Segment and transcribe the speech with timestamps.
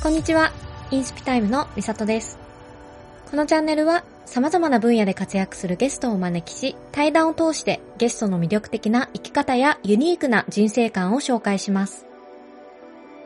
[0.00, 0.52] こんにちは。
[0.92, 2.38] インスピタイムのみさとです。
[3.32, 12.06] このチャンネルは様々な分野で活躍するゲストをお招きし、対談を通してゲストの魅力的な生き方やユニークな人生観を紹介します。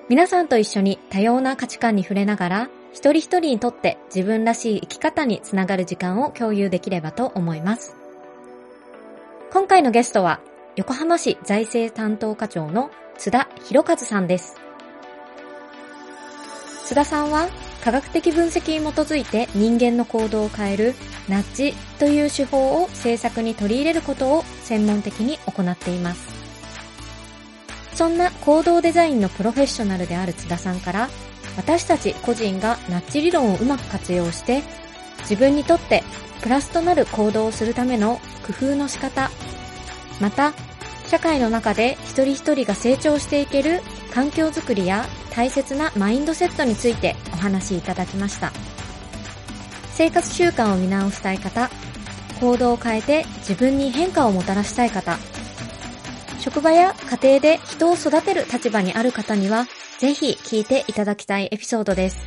[0.08, 7.94] 皆さんと一緒に多様な価値観に触れながら、一人一人にとって自分らしい生き方につながる時間を共有できればと思います。
[9.52, 10.40] 今回のゲストは、
[10.76, 14.56] 横浜市財政担当課長の津田博和さんです。
[16.92, 17.48] 津田さんは
[17.82, 20.94] 科学的分析に基づいて人間の行動を変える
[21.26, 26.28] ナッジという手法を政策に取り入れることを専門的に行っています。
[27.94, 31.08] そんな行動デザインのプロフェッショナルである津田さんから
[31.56, 34.62] 私たち個人がナッジ理論をうまく活用して
[35.20, 36.04] 自分にとって
[36.42, 39.30] プラスとなる行動をするための工夫の仕方、
[40.20, 40.52] また
[41.08, 48.52] 社会の中で一人一人が成長していける環境づくりや大切なマインドセットについてお話しいただきました。
[49.94, 51.70] 生活習慣を見直したい方、
[52.40, 55.18] 行動を変えて自分に変化をもたらしたい方、
[56.40, 59.66] 職場や家庭で人を育てる立場にある方には、
[59.98, 62.18] ぜひ聞いていただきたいエピソードです。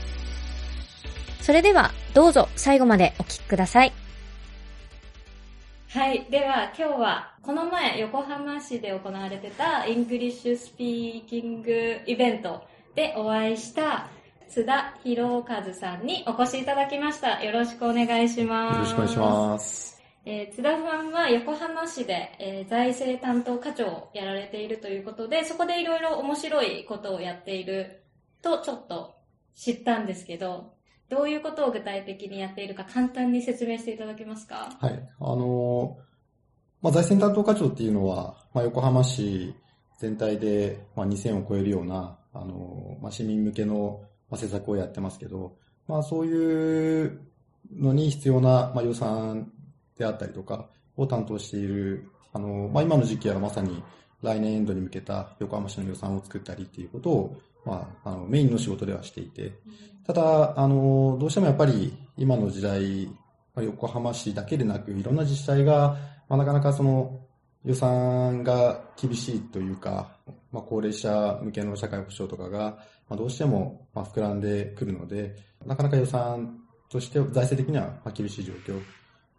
[1.41, 4.04] それでは、どうぞ最後までお聞きください。
[5.95, 6.27] はい。
[6.29, 12.65] では、今日は、この前、横浜市で行われてた、 English speaking イベント
[12.95, 14.09] でお会いした、
[14.49, 17.41] 津田博和さんにお越しいただきました。
[17.41, 18.75] よろしくお願いします。
[18.75, 20.03] よろしくお願いします。
[20.25, 28.03] えー津田さんは横浜市で、えー財政担当課長をやられているということで、そこでいろいろ面白いことをやっている
[28.41, 29.15] とちょっと
[29.55, 30.74] 知ったんですけど、
[31.09, 34.75] どういうことを具体的にやっているか簡単に説明していただけますか？
[34.79, 35.09] はい。
[35.19, 35.97] あの
[36.81, 39.55] まあ、財政担当課長っていうのは、まあ、横浜市
[39.97, 47.21] 全体で、まあ、2000を超えるような、あのまあ、市民向けの、まあ、施策をやってますけど、まあ、そういう
[47.73, 49.51] のに必要な、まあ、予算
[49.97, 53.81] であったりとかを担当している、あのまあ、今の時期はまさに
[54.21, 59.53] 来年エンドに向けた横浜市の予算を作ったりっていうことを、まあ、あのメインの仕事ではしていて、
[60.05, 63.09] ただ、あの、どうしてもやっぱり今の時代、
[63.57, 65.97] 横浜市だけでなく、いろんな自治体が、
[66.29, 67.19] まあ、なかなかその
[67.63, 70.17] 予算が厳しいというか、
[70.51, 72.77] まあ、高齢者向けの社会保障とかが、
[73.09, 76.59] まあ、どうしてもまあ膨らんでくるので、なかなか予算
[76.89, 78.79] として財政的にはまあ厳しい状況。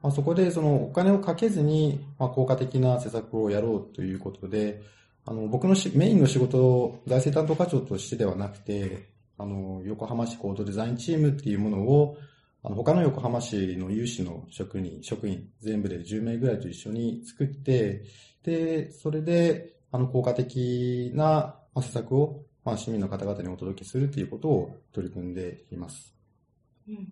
[0.03, 4.82] まあ、そこでそのお金をかけずに、まあ、効果的な施策をやろうということで、
[5.26, 12.16] あの、僕のしメインの仕事、財政担当課長としてではなくて、あの、横浜市行動デザインチームっていうものを、
[12.62, 18.04] あの、他の横浜市の有志の職人、職員、全部で10名ぐらいと一緒に作って、
[18.44, 26.15] で、それで、あの、効果的な施策を、まあ、市民の方々にお届けするということを取り組んでいます。
[26.88, 27.09] うん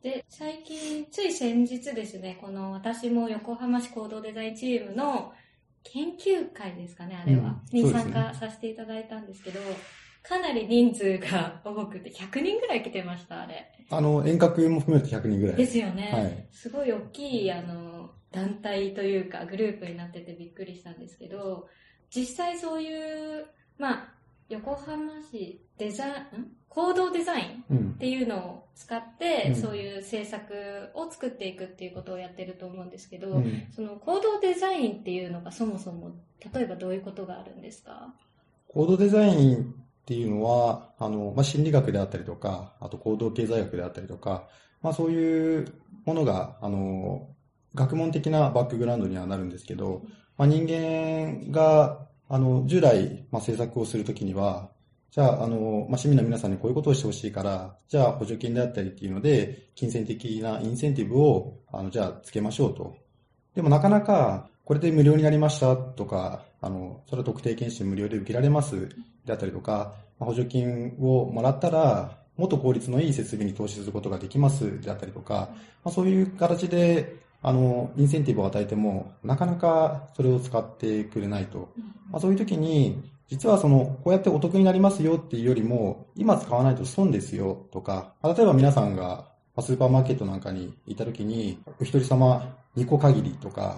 [0.00, 5.32] で、最近、つい先日ですね、この私も横浜市行動デザインチームの
[5.92, 9.60] 研究会ですかね、あれは、に参加させていただいたんですけど、
[10.22, 13.72] かなり人数が多くて、100人ぐらい来てました、あれ。
[13.90, 15.56] あの、遠隔も含めて100人ぐらい。
[15.56, 16.10] ですよね。
[16.12, 21.68] はいすごい大きい、あの、団体というか、グループになっててびっくりしたんですけど、
[22.10, 23.46] 実際そういう、
[23.78, 24.14] まあ、
[24.48, 27.90] 横浜市デザん行動デザインうん。
[27.96, 27.98] っ。
[27.98, 29.54] ていうのを使って、うん。
[29.56, 33.66] そういう政策を作っていくっていうことをやってると思うんですけど、うん。
[33.74, 36.12] その行動デザインっていうのがそもそも、
[36.54, 38.14] 例えばどういうことがあるんですか？
[38.68, 39.66] 行動デザインっ
[40.04, 44.48] ていうのは、あの、まあ、心理学であったりとか、あと行動経済学であったりとか、
[44.82, 45.72] まあ、そういう
[46.04, 47.28] ものが、あの、
[47.74, 50.02] 学問的なバックグラウンドにはなるんですけど、
[50.36, 54.70] まあ、人間が、あの、従来、まあ、政策をするときには、
[55.10, 62.96] じゃあ、あの、まあ、市民の皆さんにこういうことをしてほしいから、じゃあ補助金であったりっていうので、金銭的なインセンティブを、あの、じゃあつけましょうと。
[63.54, 68.88] でもなかなか、これで無料になりましたとか、あの、それは特定健診無料で受けられます
[69.24, 75.48] であったりとか、まあ補助金をもらったら、もっと効率のいい設備に投資することができますであったりとか、
[75.84, 81.68] まあ、そういう形で、あの、インセンティブを与えても、なかなかそれを使ってくれないと。
[82.10, 89.28] まあ、そういう時に、実はその、こうやってお得になりますよっていうよりも、今使わないと損ですよとか、まあ例えば皆さんが
[89.58, 93.76] まあスーパーマーケットなんかにいた時に、お一人様2個限りとか、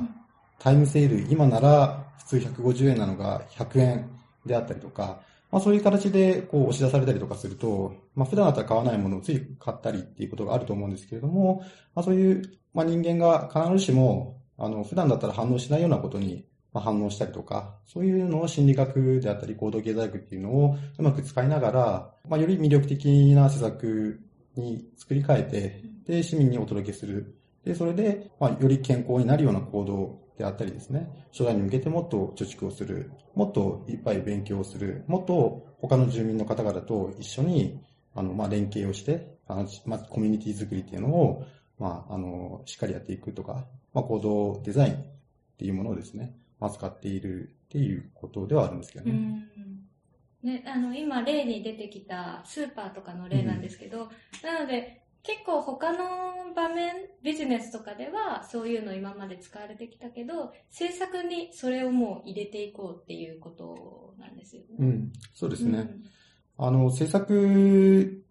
[0.59, 4.11] タイムセール、今なら普通150円なのが100円
[4.45, 11.65] であったりとか、まあそういう形でこう押し出されたりとかすると、まあ普段だったら買わないものをつい買ったりっていうことがあると思うんですけれども、
[11.95, 12.43] まあそういう、
[12.75, 24.21] まあ人間が必ずしも、あの、普段だったら反応しないようなことにまあ、反応したりとか、そういうのを心理学であったり行動経済学っていうのをうまく使いながら、まあ、より魅力的な施策
[24.57, 27.35] に作り変えて、で、市民にお届けする。
[27.65, 37.81] で、それで、まあ、より健康になるような行動であったりですね、将来に向けてもっと貯蓄をする、もっといっぱい勉強をする、もっと他の住民の方々と一緒に、
[38.15, 41.45] あの、まあ、連携をして、あの、まあ、コミュニティ作りっていうのを、
[41.79, 44.97] まあ、あの、しっかりやっていくとか、まあ、行動デザインっ
[45.59, 49.47] ていうものをですね、まあ、使っているっていうことではあるんですけどね。
[50.43, 54.09] ね、あの、今例に出てきたスーパーとかの例なんですけど、うん、
[54.43, 64.77] なので、結構他の場面、ビジネスとかではそういうの今まで使われてきたけど、政策にそれをもう入れていこうっていうことなんですよね。
[64.79, 65.79] うん、そうですね。
[65.79, 66.03] うん、
[66.57, 68.25] あの、政策、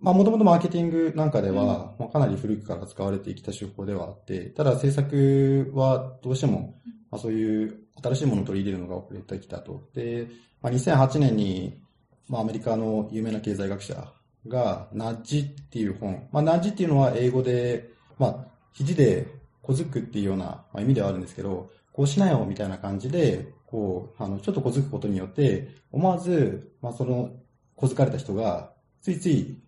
[0.00, 1.68] まあもともとマーケティングなんかでは、うん、
[1.98, 6.80] まあ、かなり古くから使われてきた手法ではあって、ただ政策はどうしても、
[7.10, 9.88] まあ、そういう新しいものを取り入れるのが遅れてきたと。
[9.94, 10.28] で、
[10.62, 11.80] まあ、2008年に、
[12.28, 14.12] まあ、アメリカの有名な経済学者
[14.48, 16.28] が、ナッジっていう本。
[16.32, 19.26] まあ、ナッジっていうのは英語で、まあ、肘で
[19.62, 27.30] 小づくっていうような、まあ、意味ではあるんですけど、こうしなよみたいな感じで、こう、あの、ちょっと小づくことによって、思わず、まあ、その、
[27.74, 29.58] 小づかれた人が、ついつい、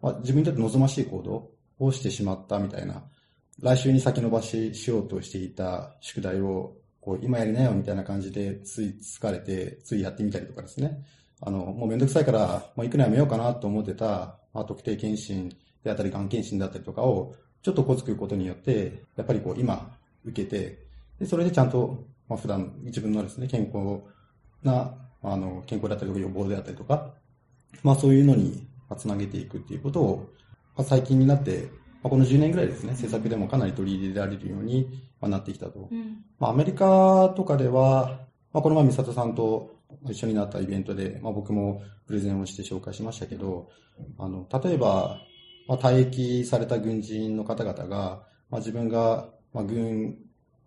[0.00, 3.04] まあ、自分にとって望ましい行動をしてしまったみたいな、
[3.60, 11.04] 来週に先延ばししようとしていた宿題を、こう、今やりなよみたいな感じで、つい疲れて、ついやってみたりとかですね。
[11.42, 15.50] あの、もうめんどくさいから、もう行くのやめようかなと思ってた、まあ、特定検診
[15.82, 20.86] であったり、がん検診であったりとかを、ちょっとこつくことによって、やっぱりこう、今、受けて、
[21.18, 24.00] で、それでちゃんと、まあ、普段、自分のですね、健康
[24.62, 27.12] な、あの、健康だったりとか予防であったりとか、
[27.82, 28.66] まあ、そういうのに、
[28.96, 30.30] つなげていくっていうことを、
[30.76, 31.68] まあ、最近になって、
[32.04, 34.90] まあ、この10年ぐらいですね、政策でもかなり取り入れられるように
[35.22, 35.88] なってきたと。
[35.90, 38.20] うん、まあ、アメリカとかでは、
[38.52, 39.74] まあ、この前、美里さんと
[40.06, 43.70] 一緒になったイベントで、まあ、僕もプレゼンをして紹介しましたけど、
[44.18, 45.18] あの、例えば、
[45.66, 50.18] まあ、退役された軍人の方々が、まあ、自分が、まあ、軍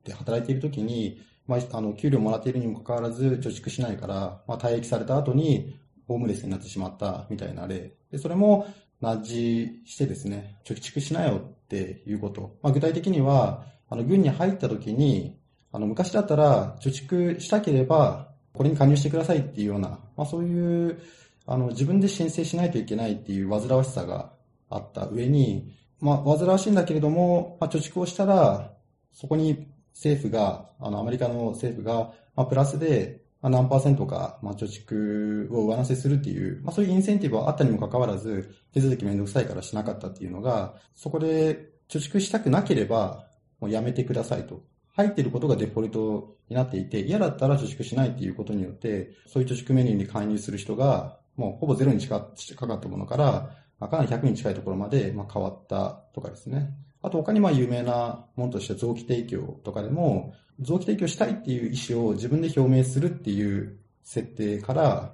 [0.04, 7.94] で働いているときに、まあ、あの、給料もらっているにもかかわらず貯蓄しないから、まあ、退役された後に、ホームレスになってしまったみたいな例。
[8.12, 8.66] で、それも、
[9.02, 12.58] ナッジしてですね、貯蓄しなよっていうこと。
[12.62, 15.38] まあ、具体的には、あの、軍に入った時に、
[15.72, 21.00] あの、昔だったら、貯蓄したければ、これに加入してくださいっていうような、まあそういう、
[21.46, 24.32] あの、自分で申請しないといけないっていう煩わしさが
[24.70, 28.74] あった上に、まあ煩わしいんだけれども、まあ貯蓄をしたら、
[29.14, 43.28] そこに政府が、あの、アメリカの政府が、まあプラスで、あ、何パーセントか、まあ、貯蓄を上乗せするっていう、まあ、そういうインセンティブはあったにもかかわらず、手続きめんどくさいからしなかったっていうのが、そこで貯蓄したくなければ、
[43.60, 44.64] もうやめてくださいと。
[44.94, 56.72] 入っていることがデフォルトになっていて、嫌だったら貯蓄しないっていうことによって、そういう貯蓄メニューに介入する人が、もうほぼゼロに近かったものから、まあ、かなり100に近いところまで、まあ、変わったとかですね。
[57.08, 65.14] あと他にまあ有名なものとして臓器提供とかでも、臓器提供したいっていう意思を自分で表明するっていう設定から、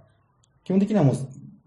[0.63, 1.15] 基本的にはもう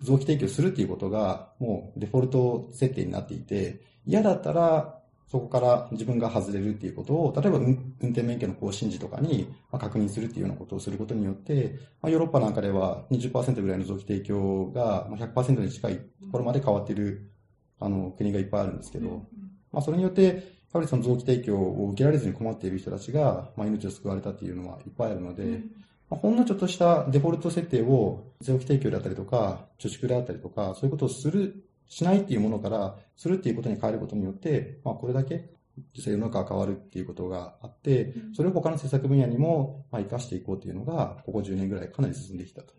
[0.00, 4.98] 臓器提供するっていうことがもうデフォルト設定になっていて、嫌だったら
[5.30, 16.02] そこから自分が外れるっていうことを、例えば運転免許の更新時とかに確認するっていうようなことをすることによって、まあ、ヨーロッパなんかでは20%ぐらいの臓器提供が100%に近いと
[16.32, 17.30] ころまで変わっている
[17.78, 19.26] あの国がいっぱいあるんですけど、
[19.76, 20.32] まあ、それによって、や
[20.72, 25.60] はりその臓器提供を受けられずに困っている人たちが、まあ、命を救われたっていうのはいっぱいあるので、
[26.08, 35.50] まあ、ほんのちょっとしたデフォルト設定を臓器提供であったりとか、貯蓄であったりとか、そういうことをするしないっていうものから、するっていうことに変えることによって、まあ、これだけ
[35.94, 42.72] 実際世の中が変わるっていうことがあって、それを他の政策分野にも、まあ、活かしていこうっていうのが、ここ10年ぐらいかなり進んできたと。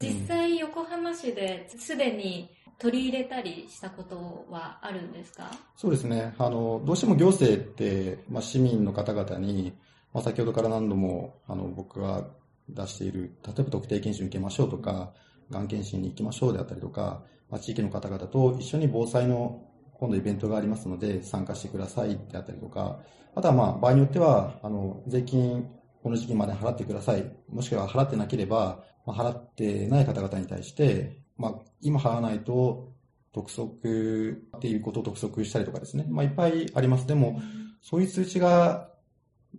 [0.00, 5.50] 実際、横浜市ですでに取り入れたりしたことはあるんですか？
[5.76, 6.34] そうですね。
[6.38, 9.72] あの、どうしても行政って、まあ、市民の方々に、
[10.12, 12.26] まあ、先ほどから何度も、あの、僕が
[12.68, 15.12] 出している、例えば特定検診受けましょうとか、
[15.50, 19.62] がん検診に行きましょうであったりとか、まあ、地域の方々と一緒に防災の
[19.94, 23.00] 今度イベントがありますので参加してくださいであったりとか、
[23.34, 25.68] あとはまあ場合によっては、あの、税金
[26.02, 27.24] この時期まで払ってください。
[27.48, 32.92] もしくは払ってなければ、まあ、払ってない方々に対して、まあ、今払わないと、
[33.32, 36.06] 督促っていうことを督促したりとかですね。
[36.08, 37.06] まあ、いっぱいあります。
[37.06, 37.42] でも、
[37.82, 38.90] そういう通知が、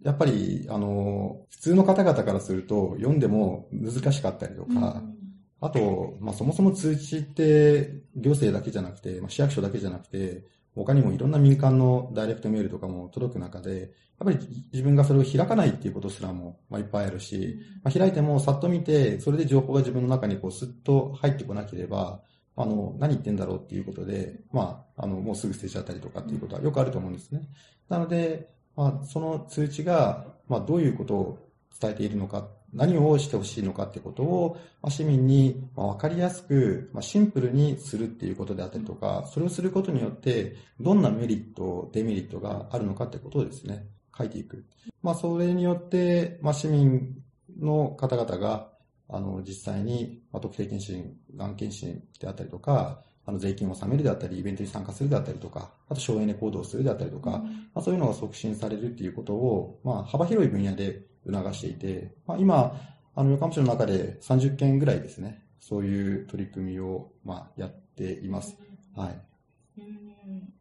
[0.02, 4.76] やっぱり、あの、普通の方々からすると読んでも難しかったりとか、う
[5.12, 5.16] ん
[5.62, 10.44] あと、まあ、そもそも通知って行政だけじゃなくて、まあ、市役所だけじゃなくて、
[10.76, 13.90] 他にもいろんな民間のダイレクトメールとかも届く中で、やっ
[14.26, 14.38] ぱり
[14.72, 22.22] 自分がそれを開かないっていうことすらも、まあ、いっぱいあるし、まあ、開いてもさっと見て、それで情報が自分の中にこうスッと入ってこなければ、
[22.58, 27.42] あの、何言ってんだろうっていうことで、まあ、あの、もうすぐ捨てちゃったりとかっていうことはよくあると思うんですね。
[27.90, 31.38] なので、まあ、その通知が、まあ、どういうことを
[31.80, 44.66] 伝えているのか、何をしてほしいのかってことを、まあ、市民に分かりやすく、まあ、シンプルにするっていうことであったりとか、それをすることによって、どんなメリット、デメリットがあるのかってことをですね、書いていく。
[45.02, 47.16] まあ、それによって、まあ、市民
[47.60, 48.70] の方々が、
[49.08, 62.80] あの、実際に、まあ、特定健診、がん検診であったりとか、あの、税金を納めるであったり、イベントに参加するであったりとか、あと省エネ行動をするであったりとか、うん、まあ、そういうのが促進されるっていうことを、まあ、幅広い分野で促していて、まあ、今、
[63.16, 68.58] あの、横浜市の中で30件ぐらいですね、そういう取り組みを、まあ、やっています。
[68.96, 69.82] はい。
[69.82, 70.54] うん。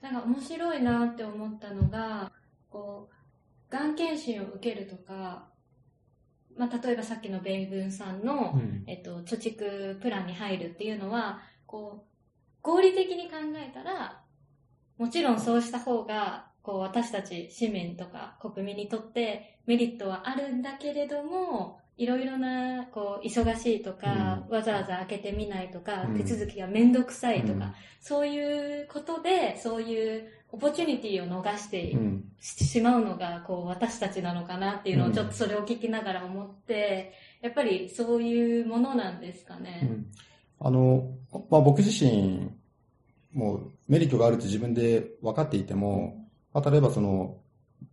[0.00, 2.32] なんか面白いなって思ったのが、
[2.68, 5.48] こう、がん検診を受けるとか、
[6.56, 12.10] まあ、例えばさっきの米軍さんの、うん、えっと、貯蓄プランに入るっていうのは、こう、
[12.62, 14.22] 合理的に考えたら、
[14.98, 31.96] もちろんそうした方が、こう私たち市民とか国民にとってメリットはあるんだけれども、いろいろな、こう、忙しいとか、うん、わざわざ開けてみないとか、うん、手続きがめんどくさいとか、うん、そういうことで、そういうオポチュニティを逃して
[32.40, 39.88] しまうのが、こう、私たちなのかなっていうのを、ちょっとそれを聞きながら思って、やっぱりそういうものなんですかね。
[40.58, 41.12] あの、
[41.48, 42.50] まあ、僕自身、
[43.32, 47.36] もうメリットがあるって自分で分かっていても、まあ、例えばその、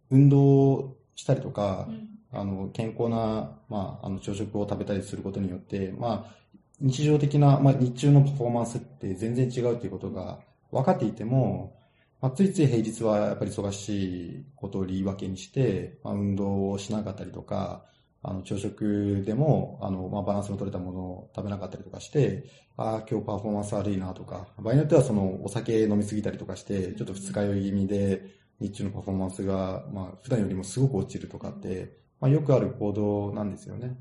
[0.10, 6.36] 運動したりとか、うん、あの、健康な、まあ、あの、朝食を食べたりすることによって、まあ、
[6.80, 10.40] 日常的な、まあ、日中のパフォーマンスって全然違うということが
[10.72, 11.76] 分かっていても、
[12.22, 17.84] まあ、ついつい平日はやっぱり忙しいことを言い訳にして、まあ、運動をしなかったりとか、
[18.22, 22.46] あの、朝食でも、あの、まあ、バランスの取れたものを食べなかったりとかして、
[22.76, 33.98] ああ、今日パフォーマンス悪いなとか、場合によってはその、お酒飲みすぎたりとかして、ちょっと二日酔い気味で、日中のパフォーマンスが、まあ、普段よりもすごく落ちるとかって、まあ、よくある行動なんですよね。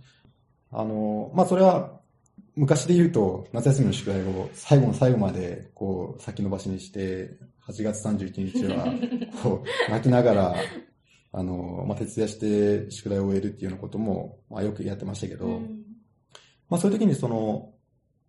[0.73, 2.01] あの、まあ、それは、
[2.55, 7.37] 昔で言うと、夏休みの宿題を最後の最後まで、こう、先延ばしにして、
[7.69, 8.87] 8月31日は、
[9.43, 10.57] こう、泣きながら、
[11.33, 15.85] あの、まあ、徹夜して宿題を終えるっていうようなことも、まあ、よくやってましたけど、うん、
[16.71, 17.75] まあ、そういう時にその、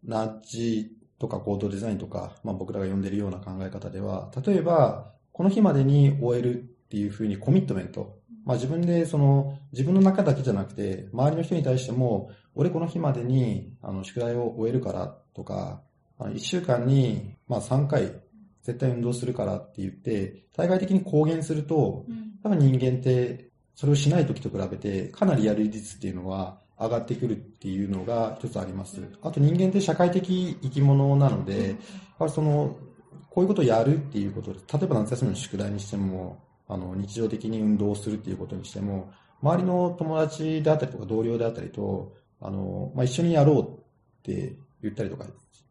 [0.03, 15.83] ナッジとか行動デザインとか、まあ、僕らが呼んでるような考え方では、例えば、この日までに終えるっていうふうにコミットメント、まあ、自分でその、自分の中だけじゃなくて、周りの人に対しても、俺この日までに、あの、宿題を終えるからとか、
[16.17, 18.19] 1週間に、まあ、3回、
[18.63, 22.07] 絶対運動するからって言って、対外的に公言すると、
[22.41, 29.03] 多分人間ってそれをしない時と比べてかなりやる率っていうのは上がってくるっていうのが一つあります。
[29.21, 31.77] あと人間って社会的生き物なので、やっ
[32.17, 32.75] ぱりその、
[33.37, 39.13] こういうことをやるっていうことで、例えば夏休みの宿題にしても、あの、日常的に運動をするっていうことにしても、
[39.43, 43.65] 周りの友達であったりとか同僚であったりと、あの、まあ、一緒にやろうっ
[44.23, 45.25] て言ったりとか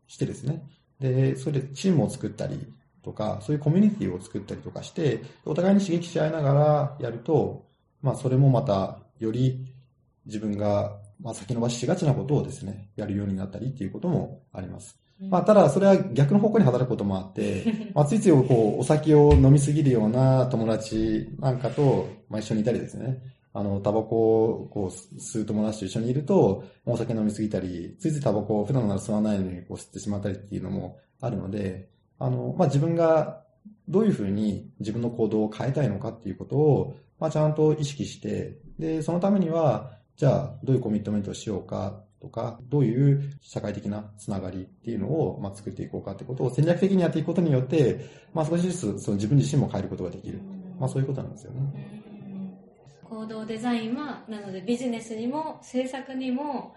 [0.06, 0.62] してですね。
[1.00, 7.66] で、それでチームを作ったり、とか、そういうコミュニティを作ったりとかして、お互いに刺激し合いながらやると、
[8.00, 9.74] まあそれもまたより
[10.24, 15.00] 自分が、まあ先延ばししがちなことをですね、やるようになったりっていうこともあります。
[15.20, 23.22] まあ、ただ、それは逆の方向に働くこともあって、 まあ、ついついこう、お酒を飲みすぎるような友達なんかと、まあ、一緒にいたりですね。
[23.54, 33.42] あの、タバコをこう吸う友達と一緒にいると、お酒飲みすぎたり、ついついタバコを普段なら吸わないのにこう吸ってしまったりっていうのもあるので、あの、まあ、自分が
[33.88, 50.40] どういうふうに自分の行動を変えたいのかっていうことを、まあ、ちゃんと意識して、で、そのためには、じゃあ、どういうコミットメントをしようかとか、どういう社会的なつながりっていうのを、まあ、作っていこうかってことを戦略的にやっていくことによって、まあ、少しずつその自分自身も変えることができる。
[50.78, 52.02] まあ、そういうことなんですよね。
[53.04, 56.74] 行動デザインは、なのでビジネスにも政策にも、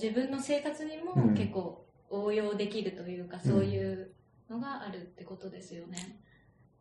[0.00, 4.12] 自分の生活にも結構応用できるというか、そういう
[4.48, 6.20] のがあるってことですよね。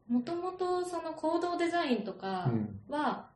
[0.08, 2.52] もともとその行動デザインとか
[2.88, 3.30] は、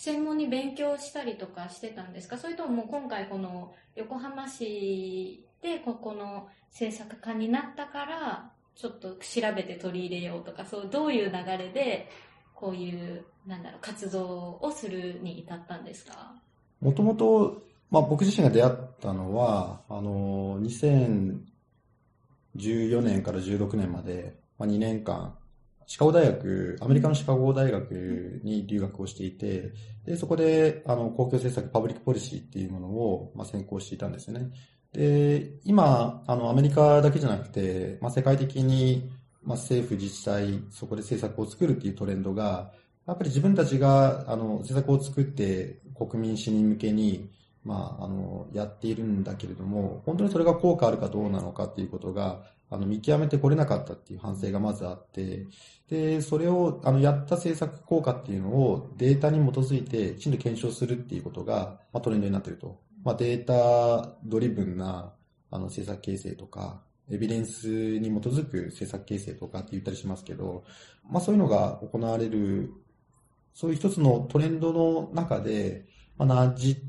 [0.00, 2.38] 専門に勉強したりとかしてたんですか？
[2.38, 12.08] それとも今回この横浜市でここの制作家になったから、ちょっと調べて取り入れようとか、そうどういう流れで、
[12.54, 16.32] こういう、なんだろう、活動をするに至ったんですか？
[16.80, 21.40] もともと、まあ僕自身が出会ったのは、あの、2000
[22.56, 25.36] 14年から16年まで、まあ、2年間、
[25.88, 29.72] シカゴ大学、アメリカのシカゴ大学に留学をしていて、
[30.04, 34.50] で、そこで、あの、公共政策、パブリックポリシーっていうものを、まあ、専攻していたんですね。
[34.92, 39.10] で、今、あの、アメリカだけじゃなくて、まあ、世界的に、
[39.42, 42.70] まあ、政府自治体、そこで政策を作るっていうトレンドが、
[43.06, 47.30] やっぱり自分たちが、あの、政策を作って国民、市民向けに、
[47.64, 55.46] まあ、あの、やっているんだけれども、本当にそれが効果あるかどうなのかっていうことが、あの、見極めてこれなかったっていう反省がまずあって、
[55.88, 62.80] で、それを、あの、やった政策効果っていうのをデータに基づいてきちんと検証するっていうことが、まあ、トレンドになってると。
[63.04, 65.14] まあ、データドリブンな、
[65.50, 70.64] あの、政策形成とか、エビデンスに基づく政策形成とかって言ったりしますけど、
[71.08, 72.70] まあそういうのが行われる、
[73.54, 75.86] そういう一つのトレンドの中で、
[76.18, 76.82] まあ、ナッジ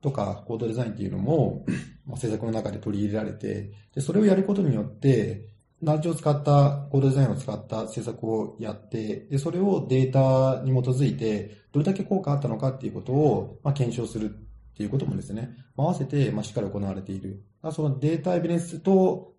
[0.00, 1.64] とかコードデザインっていうのも、
[2.06, 5.48] まあ、政策の中で取り入れられて、で、それをやることによって、
[5.80, 17.44] ナッジを使った、コードデザインを使った政策をやって、で、それをデータに基づいて、どれだけ効果あったのかっていうことを、まあ、検証するっていうこともですね、合わせて、まあ、しっかり行われている。
[17.72, 19.34] そのデータエビデンスと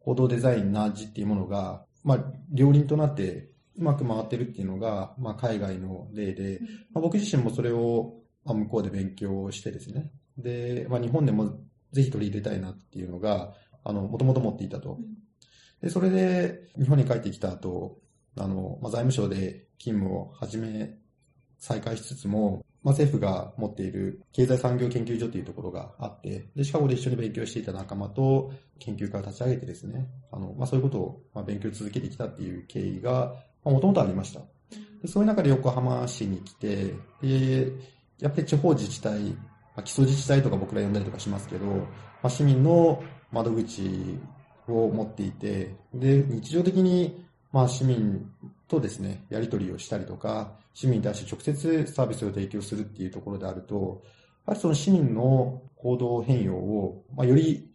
[0.00, 6.60] 行動デザイン、ナッジっていうものが、まあ、両輪となってうまく回ってるっていうのが、まあ、海外の例で、
[6.92, 10.10] まあ、僕自身もそれを、まあ、向こうで勉強してですね。
[10.38, 11.58] で、まあ、日本でも
[11.92, 14.98] ぜひ取り入れたいなっていうのが、あの、もともと持っていたと。
[15.80, 17.98] で、それで、日本に帰ってきた後、
[18.36, 20.98] あの、まあ、財務省で勤務を始め、
[21.58, 33.34] 再開しつつも、まあ、政府が持っている経済産業研究所というところがあって、で、シカゴで一緒に勉強していた仲間と研究会を立ち上げてですね、あの、まあ、そういうことを、まあ、勉強続けてきたっていう経緯が、
[33.64, 34.40] まあ、もともとありました。
[35.02, 37.72] でそういう中で横浜市に来て、で、
[38.20, 39.36] やっぱり地方自治体、ま
[39.76, 41.84] あ、基礎自治体とか僕ら呼んだりとかしますけど、ま
[42.24, 43.02] あ、市民の
[43.32, 44.18] 窓口
[44.68, 48.30] を持っていて、で、日常的に、まあ、市民
[48.68, 54.02] とですね、やり取りをしたりとか、市民に対して直接サービスを提供するっていうところであると、
[54.46, 57.70] やはりその市民の行動変容を、まあ、より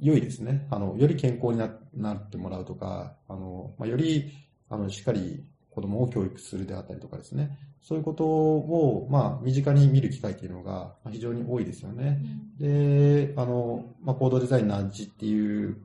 [0.00, 0.66] 良いですね。
[0.70, 4.32] あの、より健康にななってもらうとか、あの、まあ、より、
[4.68, 7.58] あの、しっかり子供を教育するであったりとかですね。
[7.82, 12.20] そういうことを、まあ、身近に見る機会っていうのが非常に多いですよね。
[12.60, 15.76] うん、で、あの、まあ、行動デザインの味っていう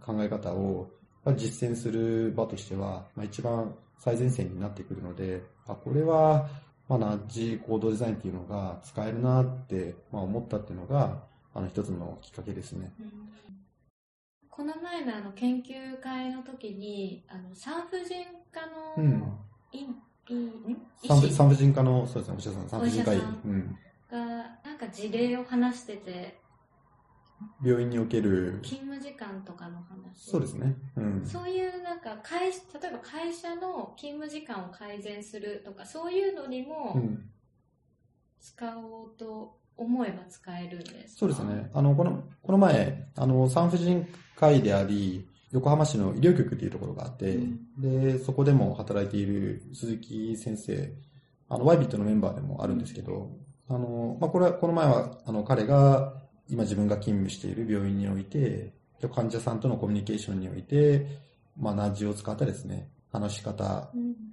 [0.00, 0.90] 考え方を
[1.36, 6.48] 実践する場としては、まあ、一番最前線になってくるので、あ、これは、
[6.88, 11.22] まあ、ナッジ行動デザインっていうのが使えるなって、まあ、思ったっていうのが、
[11.54, 12.92] あの、一つのきっかけですね。
[12.98, 13.08] うん、
[14.48, 19.38] この前のあの研究会の時に、あの、産婦人科の、うん、
[19.72, 19.86] い
[21.06, 23.78] 産婦産婦人科の、そうですね、お医者さん、産婦人科医、うん、
[24.10, 24.18] が、
[24.64, 26.38] なんか事例を話してて、
[27.64, 28.60] 病院における。
[28.62, 30.30] 勤務時間とかの話？
[30.30, 32.54] そうですね、うん、そういうなんか会例
[32.88, 37.00] えば会社の勤務時間を改善するとかそういうのにも
[38.40, 41.70] 使おうと思えば使えるんですそうですね。
[41.74, 50.92] あのこのこの前あの産婦人科医であり横浜市の医療局っていうところがあって、うん、でそこでも働いている鈴木先生
[51.52, 53.30] あのワイビットのメンバーでもあるんですけど、
[53.68, 56.14] あの、まあ、これは、この前は、あの、彼が、
[56.48, 58.72] 今自分が勤務している病院において、
[59.14, 61.06] 患者さんとのコミュニケーションにおいて、
[61.58, 63.90] まあ、ナッジを使ったですね、話し方、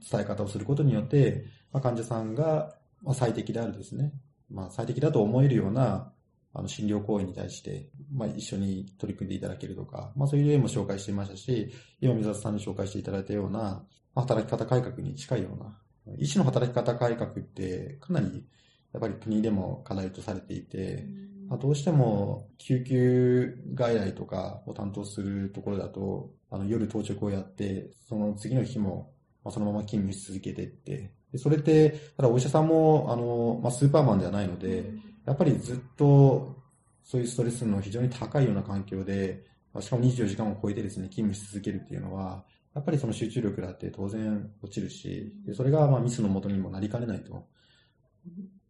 [0.09, 2.75] 伝え方をすることによって、まあ、患者さんが
[3.13, 4.13] 最適であるですね、
[4.49, 6.13] まあ、最適だと思えるような、
[6.53, 13.83] あの、診療行為に対して、まあ、一緒に取り組んでいただけるとか、まあ、そういう例も紹介していましたし、今、水里さんに紹介していただいたような、
[14.15, 15.77] 働き方改革に近いような、
[16.17, 18.45] 医師の働き方改革って、かなり、
[18.93, 21.05] やっぱり国でも課題とされていて、
[21.47, 29.11] まあ、どうしても救急外来とかを担当するところだと、あの夜当直をやって、その次の日も、
[29.43, 34.91] まあ、そのまま勤務し続けてって、でそれって、ただお医者さんも、あの、まあ、スーパーマンではないので、
[35.29, 36.55] やっぱりずっと
[37.03, 39.45] そういうストレスの非常に高いような環境で、
[39.79, 47.45] しかも24時間を超えてですね、勤務し続けるっていうのは、やっぱりその集中力だって当然落ちるし、でそれがまあミスのもとにもなりかねないと。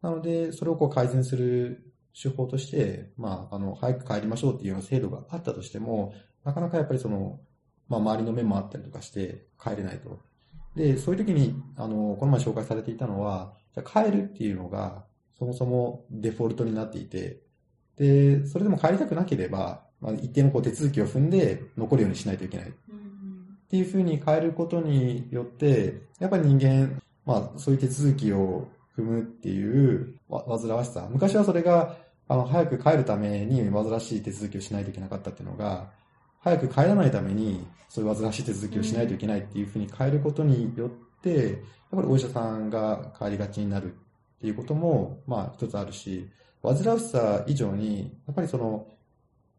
[0.01, 7.39] なので、それをこう改善する手法として、まあ、あの、早く帰りましょうっていうような制度があったとしても、なかなかやっぱりその、
[7.87, 10.19] まあ、周りの面もあったりとかして帰れないと。
[10.75, 15.05] で、そういう時に、あの、この前紹介されていたのは、じゃ帰るっていうのが、
[15.39, 17.39] そもそもデフォルトになっていて、
[17.95, 22.67] で、それでも帰りたくなければ、まあ、一定のこう手続きを踏んで残るようにしないといけない。
[22.69, 22.71] っ
[23.69, 31.07] ていうふうに変えることによって、やっぱり人間、まあ、そういう手続きを踏むっていう煩わしさ。
[31.09, 31.95] 昔はそれが、
[32.27, 35.89] あの、早く帰るために煩わしい手続きをしないといけなかったっていうのが、
[36.41, 40.89] 早く帰らないために、そういう煩わしい手続きをしないといけないっていうふうに変えることによっ
[41.21, 41.55] て、やっ
[41.91, 43.95] ぱりお医者さんが帰りがちになる
[44.39, 46.29] っていうことも、まあ一つあるし、
[46.63, 48.87] 煩わしさ以上に、やっぱりその、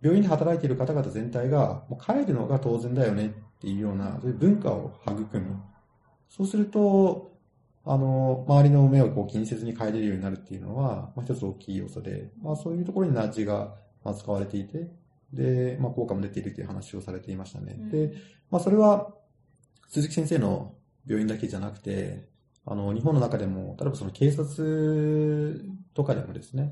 [0.03, 5.63] 病院で働いている方々全体が、もう帰るのが当然だよねっていうような、そういう文化を育む。
[6.31, 7.31] そうすると、
[7.85, 13.75] あの、周りの目をこう気にせずに帰れるようになるっていうのは、まあ、一つ大きい要素で、まあそういうところにナッジが
[14.17, 14.89] 使われていて、
[15.33, 17.77] で、まあ効果も出ているという話をされていましたね。
[17.79, 18.13] うん、で、
[18.51, 19.13] まあそれは、
[19.89, 20.75] 鈴木先生の
[21.07, 22.30] 病院だけじゃなくて、
[22.71, 25.61] あの、日本の中でも、例えばその警察
[25.93, 26.71] とかでもですね、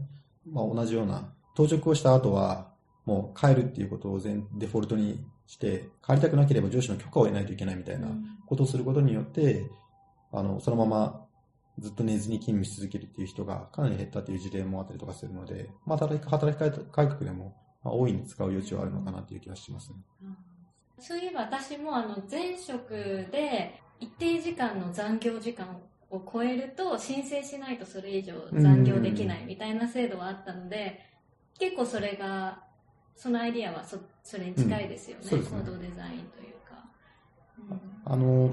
[0.48, 2.68] まあ同じような、到着をした後は、
[3.04, 8.06] もう帰るっていうことを全デフォルトにして、帰りたくなければ上司の許可を得ないといけないみたいな
[8.46, 9.68] ことをすることによって、
[10.30, 11.26] あの、そのまま
[11.80, 19.96] ずっと寝ずに勤務し続けるっていう人がかなり減ったという事例もあったりとかするので、まあ、働き働き改革でも、まあ、大いに使う余地はあるのかなという気がしますね。
[21.00, 22.90] そういえば私もあの前職
[23.32, 25.66] で一定時間の残業時間
[26.10, 31.00] を超えると申請しないとそれ以上残業できないみたいな制度はあったので、
[31.58, 32.62] 結構それが、
[33.16, 35.46] そのアイディアはそそれに近いですよね、うん、ね。
[35.50, 36.84] 行動デザインというか。
[37.70, 38.50] うん、あの、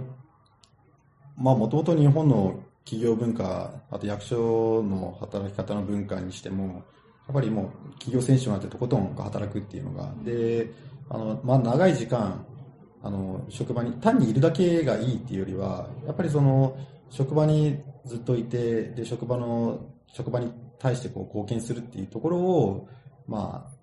[1.38, 6.84] まあもともと日本の企業文化、あと役所の働き方の文化にしても、
[7.28, 10.72] やっぱりもう企業選手なんてとことん働くっていうのが、で、
[11.10, 12.46] あの、まあ長い時間、
[13.06, 16.76] あの、職場に単にいるだけがいいっていうよりは、やっぱりその、
[17.12, 22.90] 職場にずっといて、で、職場の、職場に対してこう貢献するっていうところを、
[23.28, 23.76] まあ、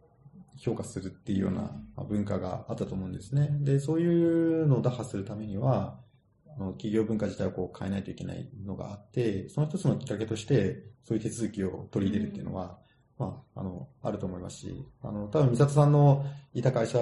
[0.57, 1.71] 評価するっていうような
[2.09, 3.49] 文化があったと思うんですね。
[3.61, 6.01] で、そういうのを打破するためには、
[6.49, 12.79] あの企業文化自体をこう変えないといけないのがあって、その一つのきっかけとして、そういう手続きを取り入れるっていうのは、
[13.21, 16.99] うん、まあ、あの、あると思いますし、あの、多分、美里さんのいた会社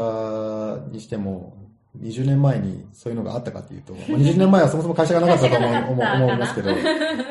[0.90, 6.70] にしても、20年前にそういうのがあったかっていうと、まあ、20年前はそもそも会社がなかったと思思思いますけど、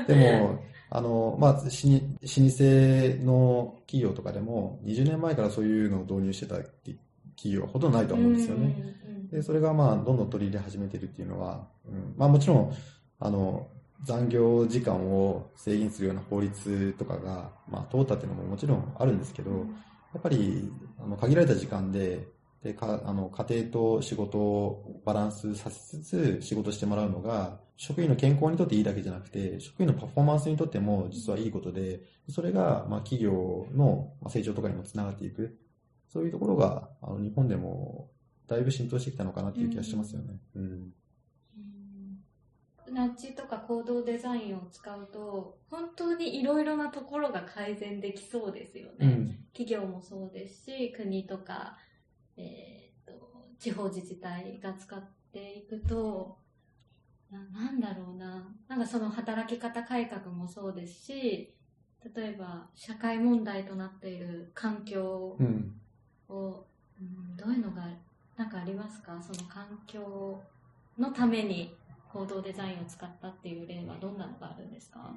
[0.07, 1.65] でも、あの、まあ、老舗
[3.23, 6.99] の企業とかでも、20年前からそういうのを導入してた企
[7.43, 8.95] 業はほとんどないと思うんですよね。
[9.31, 12.73] で、それがまあ、どんどん取り入れ始めてるっていうのは、うん、まあもちろん、
[13.19, 13.67] あの、
[14.03, 19.57] 残業時間を制限するような法律とかが、まあ通ったっていうのももちろんあるんですけど、や
[20.17, 22.27] っぱり、あの、限られた時間で、
[22.63, 35.57] で、か、あの、家庭と仕事をバランスさせつつ仕事してもらうのが、職員の健康にとっていいだけじゃなくて、職員のパフォーマンスにとっても実はいいことで、それが、まあ企業の成長とかにもつながっていく。
[36.09, 38.09] そういうところが、あの、日本でも
[38.47, 40.39] だいぶ浸透してきたのかなっていう気がしますよね。
[40.55, 40.89] うん。
[42.91, 48.97] ナッジとか行動デザインを使うと、本当にいろいろなところが改善できそうですよね。
[48.99, 51.77] うん、企業もそうですし、国とか、
[52.39, 56.37] えー、と、地方自治体が使っていくと、
[57.29, 58.55] ななんだろうな。
[58.67, 61.53] なんかその働き方改革もそうですし、
[62.15, 65.79] 例えば社会問題となっている環境を、うん、
[66.99, 67.83] うん、どういうのが
[68.37, 69.21] なんかありますか？
[69.21, 70.41] その環境
[70.97, 71.75] のために
[72.11, 75.13] 行動デザインを使ったっていう例はどんなのがあるんですか？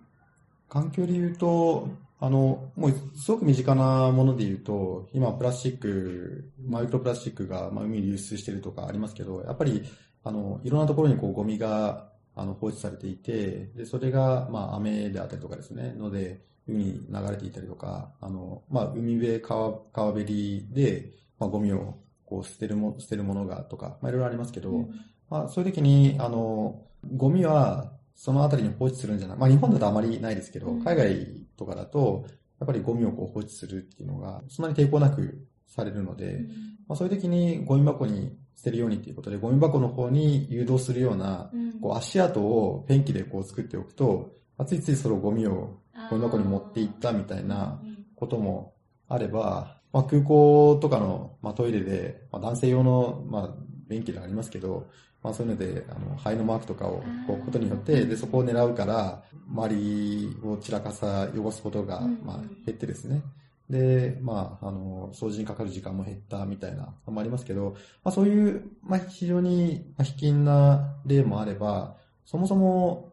[0.72, 1.86] 環境で言うと、
[2.18, 9.82] あの、もうすごく身近なもので言うと、今プラスチック、マイクロプラスチックが、まあ、海に流出してるとかありますけど、やっぱり、
[10.24, 24.90] あの、いろんなところにこうゴミが、あの、放置されていて、で、それが、まあ、雨であったりとかですね、ので、海に流れていたりとか、あの、まあ、海辺川、川べりで、まあ、ゴミをこう捨てるも、捨てるものがとか、まあいろいろありますけど、うん、
[25.28, 26.80] まあそういう時に、あの、
[27.14, 32.24] ゴミはそのあたりに放置するんじゃない、まあ日本だとあまりないですけど、うん、海外とかだと、
[32.60, 36.46] やっぱりゴミをこう放置するっていうのが、そんなに抵抗なくされるので、うん、
[36.88, 44.32] まあそういう時にゴミ箱に捨てるようにっていうことで、ゴミ箱の方に誘導するような、こう足跡をペンキでこう作っておくと、
[44.66, 47.80] ついついそのゴミをゴミ箱に持っていったみたいな
[48.14, 48.74] ことも
[49.08, 53.54] あれば、まあ、空港とかの、まあ、トイレで、まあ、男性用の、まあ、
[53.88, 54.86] 便器でありますけど、
[55.22, 63.22] まあ、そういうので、あの、肺のマークとかを置くことによって、で、そこを狙うから、周りを散らかさ、汚すことが、まあ、減ってですね。
[63.70, 73.12] で、まあ、あの、掃除にかかる時間も減ったみたいなのもありますけど、まあ、そういう、まあ、非常に、まあ、卑近な例もあれば、そもそも、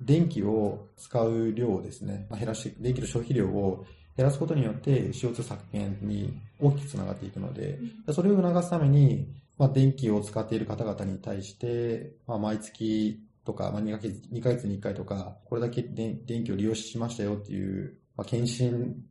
[0.00, 3.84] 電気を使う量をですね、まあ、減らして、電気の消費量を
[4.16, 7.78] 減らすことによって CO2 削減に大きくつながっていくので、
[8.12, 9.26] それを促すために、
[9.60, 19.04] まあ、電気を使っている方々に対して、まあ、毎月とか、まあ、2ヶ月、2ヶ月に1回とか、これだけ電気を利用しましたよっていう、まあ、検診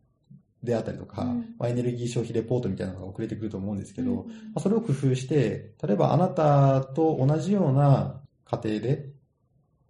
[0.64, 9.10] であったりとか、うんまあ、エネルギー消費レポートみたいなのが遅れてくると思うんですけど、うんまあ、それを工夫して、例えばあなたと同じような家庭で、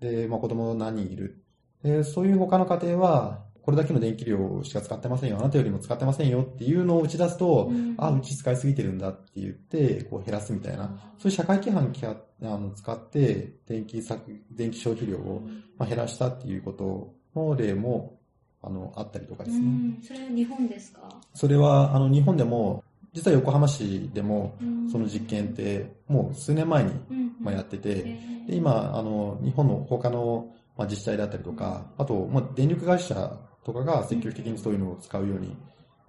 [0.02, 1.41] で、まあ、子供何人いる？
[1.84, 5.38] で、そういう他の家庭は、これだけの電気量しか使ってませんよ。
[5.39, 7.95] あなたよりも使ってませんよっていうのを打ち出すと、うん。
[7.98, 15.43] あ、うち使いすぎてるんだって言って、こう減らすみたいな、そういう社会規範きゃあの使って、電気削、電気消費量を、
[15.78, 18.19] まあ、減らしたっていうことの例も、
[18.62, 19.67] あの、あったりとかですね。
[19.67, 20.00] うん。
[20.02, 21.02] それは日本ですか？
[21.34, 24.89] それは、あの、日本でも、実は横浜市でも、うん。
[24.89, 27.36] その実験って、もう数年前に、うん。
[27.41, 28.04] まあ、やってて、
[28.48, 33.32] で今、あの、日本の他の、まあ、自治体だったりとか、あと、まあ、電力会社
[33.73, 35.55] とかが積極的にそういうのを使うように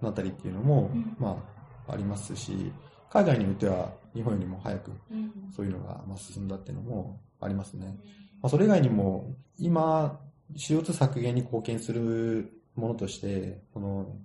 [0.01, 1.37] なったりっていうのも、うんま
[1.87, 2.73] あ、ありますし、
[3.11, 7.99] 海外においては日本よりも早くうんそういうのがまあ進んだっていうのもありますね。
[8.43, 10.19] まあ、それ以外にも、今、
[10.57, 14.17] CO2 削減に貢献するものとして、この、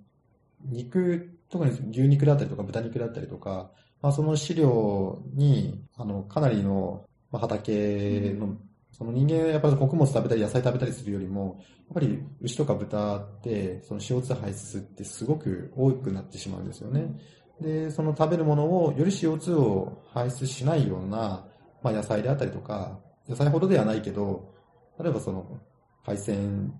[0.64, 3.70] 肉、特に牛肉だったりとか豚肉だったりとか、
[4.00, 8.56] まあ、その飼料に、あの、かなりの、まあ、畑の、
[8.96, 17.14] その人間やっぱり穀物食べたり野菜食べたりするよりも、やっぱり牛とか豚って、その CO2 排出ってすごく多くなってしまうんですよね。
[17.60, 21.44] で、その食べるものをより CO2 を排出しないような、
[21.82, 24.54] まあ、野菜であったりとか、野菜ほどではないけど、
[24.98, 25.60] 例えばその
[26.06, 26.72] 海鮮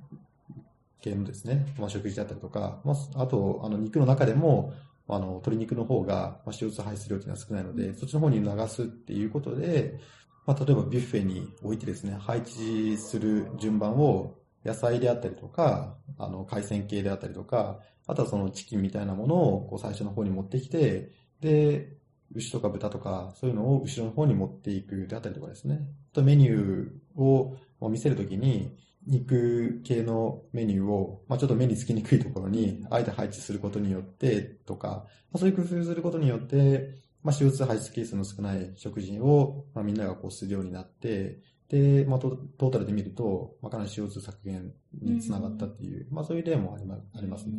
[1.03, 4.73] 系のですね、まあ、食事だったりとか、まあ、あと、あの肉の中でも、
[5.07, 10.01] あの鶏肉の方が CO2 排出量というのは少ないので、そっちの方に流すっていうことで、
[10.47, 21.97] まあ、例えばビュッフェに置いてですね、配置する順番を野菜であったりとか、あの海鮮系であったりとか、あとはそのチキンみたいなものをこう最初の方に持ってきて、で、
[22.35, 25.81] 牛とか豚とか、そういうのを後ろの方に持っていくであったりとかですね。
[26.13, 27.57] あとメニューを
[27.89, 35.05] 見せるときに、肉系のメニューを、まあ、ちょっと目につきにくいところに、あえて配置することによってとか、ま
[35.35, 36.95] あ、そういう工夫することによって、
[37.27, 47.57] まあ、CO2 排出係数の少ない食事を、まあ、みんながこうするようになって、で、まあ、トトータルで見ると、まあ、かなり CO2 削減につながったっていう、まあ、そういう例もありまありますね。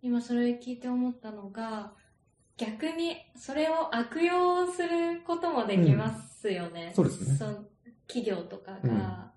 [0.00, 1.92] 今それ聞いて思ったのが、
[2.56, 6.92] 逆にそれを悪用することもできますよね。
[6.94, 7.36] そうですね。
[7.36, 7.64] その
[8.06, 8.96] 企業とかうん。
[8.96, 9.32] が、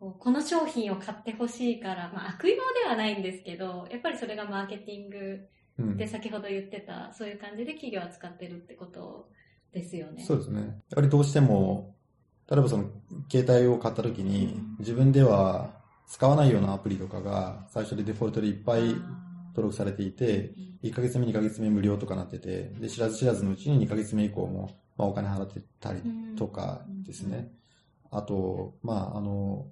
[0.00, 5.40] こうこの商品を買ってほしいから、まあ悪用ではないんですけど、やっぱりそれがマーケティング
[5.82, 9.28] うんで先ほど言ってた、そういう感じで企業は使ってるってこと
[9.72, 10.24] ですよね。
[10.24, 10.60] そうですね。
[10.60, 11.94] やっぱりどうしても、
[12.50, 12.90] 例えばその
[13.30, 15.70] 携帯を買った時に自分では
[16.06, 26.02] 使わないようなアプリとかが最初でデフォルトでいっぱい登録されていて、1ヶ月目、2ヶ月目無料とかなってて、で、知らず知らずのうちに2ヶ月目以降も、まあ、お金払ってたり
[26.36, 27.52] とかですね。
[28.10, 29.66] あと、まあ、あの、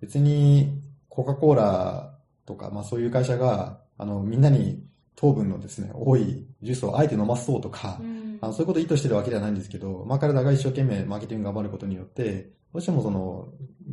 [0.00, 4.84] 別にコカ・コーラとか、まあそういう会社が、あの、みんなに
[5.16, 8.38] 糖分のですね、多いジュースをあえて飲まそうとか、うん。
[8.40, 13.48] あのそういうことを意図してるわけではないんですけど、まあ、彼らが一生懸命マーケティング頑張ることによって、どうしてもその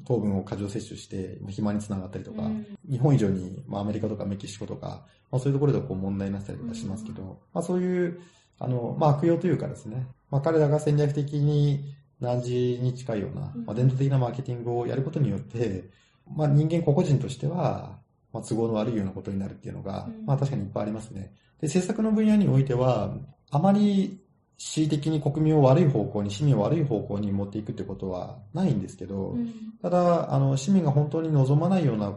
[0.05, 2.65] 糖分を過剰摂取して肥満につながったりとか、うん。
[2.89, 8.19] 日本以上に、まあ、アメリカとかメキシコとか、まあ、そういうところでこう問題になったりとかしますけど、まあ、そういう、
[8.59, 15.89] あの、まあ、悪用というかですね、まあ、彼らが戦略的に何時に近いような、まあ、伝統的なマーケティングをやることによって、
[16.35, 18.00] まあ、人間個々人としては、
[18.33, 20.25] まあ、都合の悪いようなことになるっていうのが、うん。
[20.25, 21.33] まあ、確かにいっぱいありますね。
[21.59, 23.15] で、政策の分野においては、
[23.49, 24.21] あまり
[24.57, 29.53] 恣意的に国民を悪い方向に、市民を悪い方向に持っていくってことはないんですけど、うん。
[29.81, 32.15] ただ、あの、市民が本当に望まないような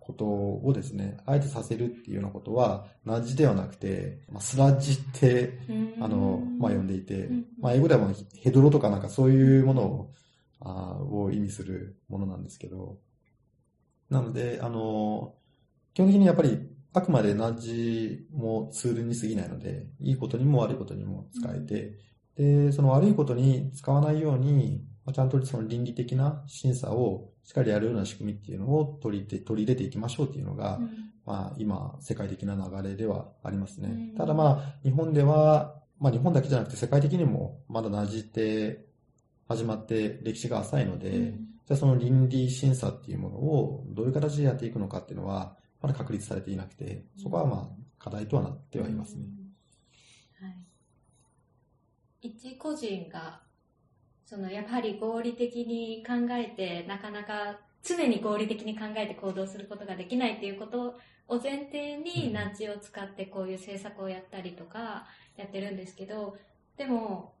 [0.00, 6.04] ことをですね、あえてさせるっていうようなことは、ナッジではなくて、まあ、スラッジって、うん。
[6.04, 8.08] あの、まあ、呼んでいてうん、まあ、英語では
[8.42, 10.12] ヘドロとかなんかそういうものを、
[10.60, 12.98] あーを意味するものなんですけど、
[14.10, 15.34] なので、あの、
[15.94, 16.58] 基本的にやっぱり、
[16.94, 21.98] あくまでナッジもツールに過ぎないので、いいことにも悪いことにも使えて、
[22.36, 30.90] で、その悪いことに使わないように、まあちゃんとその倫理的な審査をしっかりやるような仕組みっていうのを取り入れて取り入れていきましょうっていうのが、うん。
[31.26, 33.88] まあ今、世界的な流れではありますね。
[33.88, 34.14] うん。
[34.16, 38.86] ただまあ、日本では、まあ日本だけじゃなくて世界的にもまだなじって
[39.48, 41.48] 始まって歴史が浅いので、うん。
[41.66, 49.24] じゃあその倫理審査っていうものをどういう形でやっていくのかっていうのは、まだ確立されていなくて、そこはまあ課題とはなってはいますね。
[50.40, 52.28] うんはい。
[52.28, 53.42] 一個人が、
[54.24, 66.36] そのやはり合理的に考えて、なかなか常に合理的に考えて行動することができないっていうことを前提うんにナッジを使ってこういう政策をやったりとかやってるんですけど、
[66.76, 67.34] でも、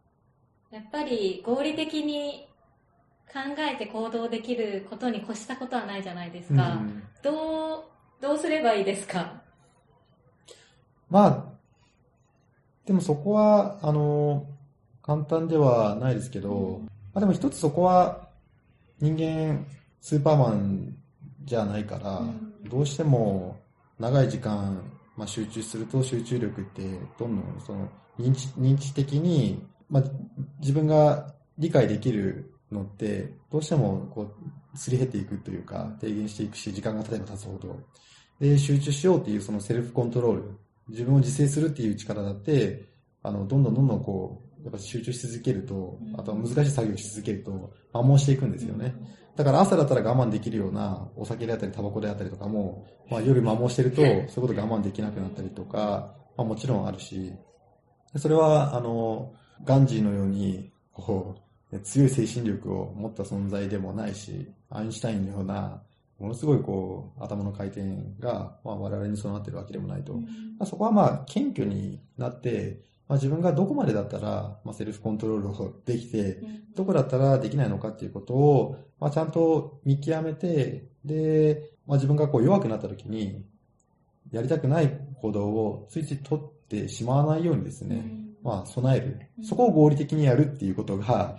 [0.70, 2.48] やっぱり合理的に
[3.32, 6.74] 考えて行動できることに越したことはないじゃないですか。
[6.74, 9.42] うんどう、どうすればいいですか？
[11.08, 11.44] まあ、
[12.84, 14.46] でもそこは、あの、
[15.02, 16.80] 簡単ではないですけど、
[17.14, 18.28] まあでも一つそこは
[19.00, 19.64] 人間
[20.00, 20.96] スーパーマン
[21.44, 22.22] じゃないから、
[22.68, 23.56] どうしても
[23.98, 24.82] 長い時間、
[25.16, 26.82] まあ、集中すると集中力って
[27.18, 30.04] どんどんその認知認知的に、まあ、
[30.60, 34.30] 自分が理解できるのってどうしてもこ
[34.74, 37.80] うすり減っていくというか低減していくし時間が経てば経つほど
[38.40, 40.58] で集中しようっていうそのセルフコントロール。
[40.88, 42.88] 自分を自制するっていう力だって
[43.22, 48.94] あのどんどんどんどんこうやっぱ集中し続けるとあとは難しい作業をし続けると摩耗していくんですよね。
[49.36, 57.32] だから朝だったら我慢できるようなお酒であったりタバコであったりとかも、まあ夜摩耗してるとそういうこと我慢できなくなったりとか、まあもちろんあるし、
[58.16, 59.32] それはあの、
[59.64, 61.36] ガンジーのように、こ
[61.70, 65.82] う、強い精神力を持った存在でもないし、アインシュタインのような、
[66.18, 67.82] ものすごいこう、頭の回転
[68.18, 70.14] が、まあ我々に備わってるわけでもないと。
[70.14, 70.20] ま
[70.60, 76.42] あそこはまあ謙虚になって、まあ、自分がどこまでだったら、まあ、セルフコントロールをできて、
[76.76, 83.46] どこだったらできないのかっていうことを、まあ、ちゃんと見極めて、で、まあ、自分がこう弱くなった時に、
[84.30, 88.04] やりたくない行動をついつい取ってしまわないようにですね、
[88.42, 89.20] まあ、備える。
[89.42, 91.38] そこを合理的にやるっていうことが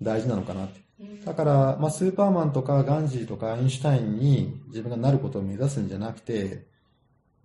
[0.00, 0.80] 大事なのかなって。
[1.24, 6.66] だから、まあ、スーパーマンとかガンジーとかアインシュタインに自分がなることを目指すんじゃなくて、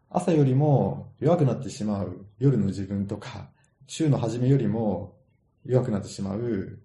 [0.09, 3.49] 朝よりも弱くなってしまう夜の自分とか、
[3.87, 5.15] 週の初めよりも
[5.65, 6.79] 弱くなってしまう、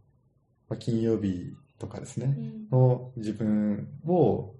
[0.68, 2.36] まあ、金曜日とかですね、
[2.70, 4.54] の自分を、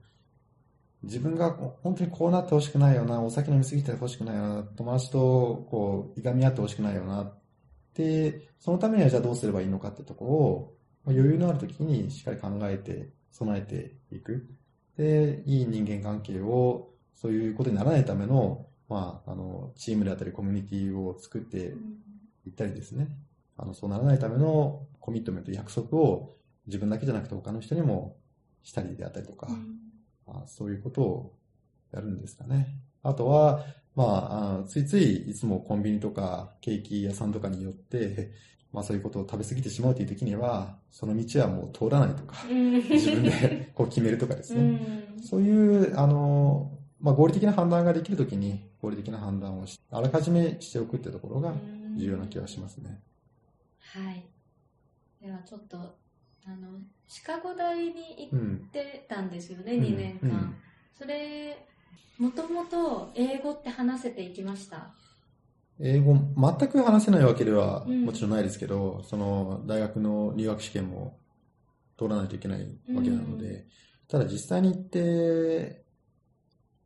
[1.02, 7.32] 自分が本当にこうなってほしくないよな、お酒飲みすぎてほしくないよな、友達とこう、いがみ合ってほしくないよな、
[7.94, 10.77] で、そのためにはじゃあどうすればいいのかってところを、まあ、
[11.12, 14.48] 余裕のある時にしっかり考えて、備えていく。
[14.96, 21.74] で、いい人間関係をそういうことにならないための、まあ、あの、チームであったりコミュニティを作って
[22.46, 23.08] いったりですね。
[23.56, 26.34] あの、そうならないためのコミットメント、約束を
[26.66, 28.16] 自分だけじゃなくて他の人にも
[28.62, 29.48] したりであったりとか、
[30.26, 31.38] まあ、そういうことを
[31.92, 32.80] やるんですかね。
[33.02, 38.32] あとは、まあ、あついついいつもコンビニとかケーキ屋さんとかによって、
[38.72, 45.08] まあそういうことを食べ過ぎてしまうという時には、その道はもう通らないとか、 自分で こう決めるとかですね。
[45.22, 51.54] そういう、あの、まあ、合理的な判断ができるときに、合理的な判断をしあらかじめしておくってところが
[51.96, 53.00] 重要な気がしますね。
[53.80, 54.24] はい。
[55.20, 55.78] ではちょっと、
[56.44, 60.28] あの、シカゴ大に行ってたんですよね、うん2年間。
[60.28, 60.54] うん
[60.98, 61.64] それ、
[62.18, 64.90] もともと英語って話せていきました。
[65.80, 68.04] 英語、全く話せないわけではうん。
[68.04, 71.18] もちろんないですけど、その大学の入学試験も
[71.96, 72.60] 通らないといけない
[72.94, 73.66] わけなので、う
[74.08, 75.84] ただ実際に行って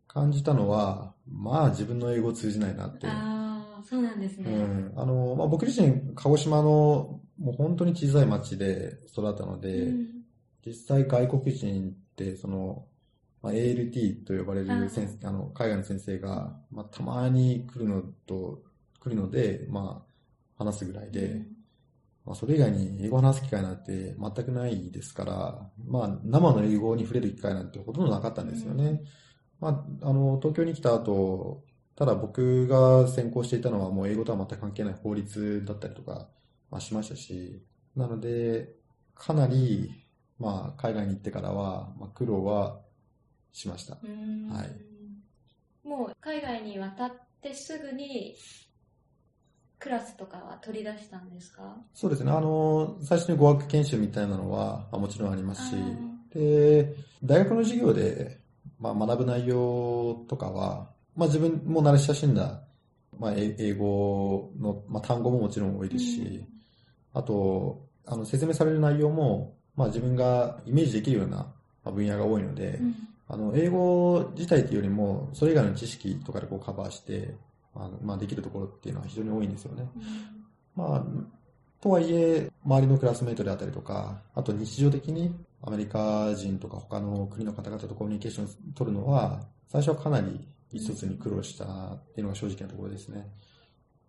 [0.06, 3.06] 感じたのは、まあ自分の英語通じないなって。
[3.06, 4.50] ああ、そうなんですね。
[4.50, 10.08] うん、あの、まあ、僕自身、鹿児島のもう本当に小さい町で育ったので、うん。
[10.66, 12.86] 実際外国人って、その、
[13.42, 18.62] まあ、ALT と呼ばれる先生、あの、海外の先生が、まあ、たまに来るのと、
[19.02, 20.04] 来るので、ま
[20.58, 21.42] あ、話すぐらいで、
[22.24, 29.02] まあ、それ以外に英語を話す機会なんて全くないですから、まあ、生の英語に触れる機会なんてほとんどなかったんですよね。
[29.60, 31.64] まあ、あの、東京に来た後、
[31.96, 36.28] ただ僕が専攻していたのはもう英語とは全く関係ない法律だったりとか、
[36.70, 37.64] まあ、しましたし、
[37.96, 38.74] なので、
[39.14, 39.90] かなり、
[40.38, 42.80] まあ、海外に行ってからは、まあ、苦労は
[43.52, 43.98] しました。
[44.02, 44.92] うんはい
[45.84, 47.10] もう海外に渡っ
[47.42, 48.36] てすぐに
[49.82, 51.76] クラスとかは取り出したんですか？
[51.92, 52.30] そうですね。
[52.30, 58.38] あの、最初に語学研修みたいなのは、まあ、もちろんありますしあ、で、大学の授業で、
[58.78, 62.62] まあ、学ぶ内容とかは、まあ、自分も慣れ親しんだ、
[63.18, 66.44] まあ、え英語の、まあ、単語ももちろん多いですし、
[67.12, 71.38] あと、あの、説明される内容も、まあ、自分がイメージできるような
[71.84, 72.94] まあ分野が多いので、うん。
[73.28, 77.34] あの、英語自体っていうよりも、それ以外の知識とかでこうカバーして、
[77.74, 79.88] あのまあ、できるところっていうのは非常に多いんですよね。
[80.76, 81.04] まあ、
[81.80, 93.26] とはいえ、周りのクラスメイトであったりとか、あと日常的にアメリカ人とか他の国の方々とコミュニケーションを取るのは、最初はかなり一つに苦労したっていうのが正直なところですね。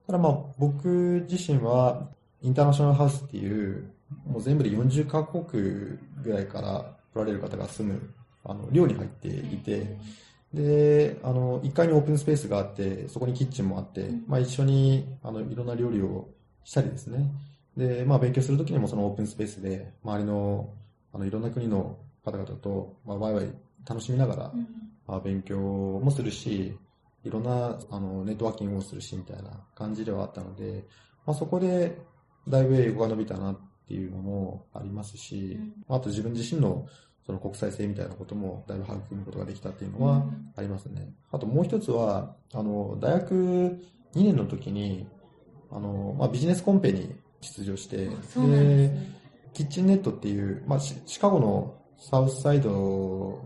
[0.06, 2.10] ただまあ、僕自身は、
[2.42, 3.90] インターナショナルハウスっていう、
[4.28, 9.98] もう全部で40カ国ぐらいから来られる方が住む、あの、寮に入っていて、
[10.54, 14.24] で、あの、1階にオープンスペースがあって、そこにキッチンもあって、うん。
[14.28, 16.30] まあ一緒に、あの、いろんな料理を
[16.64, 17.32] したりですね。
[17.76, 20.70] で、まあ勉強するときにもそのオープンスペースで、周りの、
[21.12, 23.52] あの、いろんな国の方々と、まあワイワイ
[23.88, 24.68] 楽しみながら、うん。
[25.08, 26.78] まあ勉強もするし、
[27.24, 30.84] いろんなあのネットワーキングをするしみたいな感じではあったので、
[31.26, 31.98] まあ、そこで
[32.48, 36.86] だいぶ英語が伸びたなっていうのもありますし、あと自分自身の
[37.26, 41.14] その国際性みたいなこともだいぶ育むことができたっていうのはありますね。
[41.32, 45.08] あともう一つは、あの、大学2年の時に、
[45.72, 48.12] あの、まあ、ビジネスコンペに出場して、で、
[49.54, 53.42] キッチンネットっていう、まあ、シカゴのサウスサイド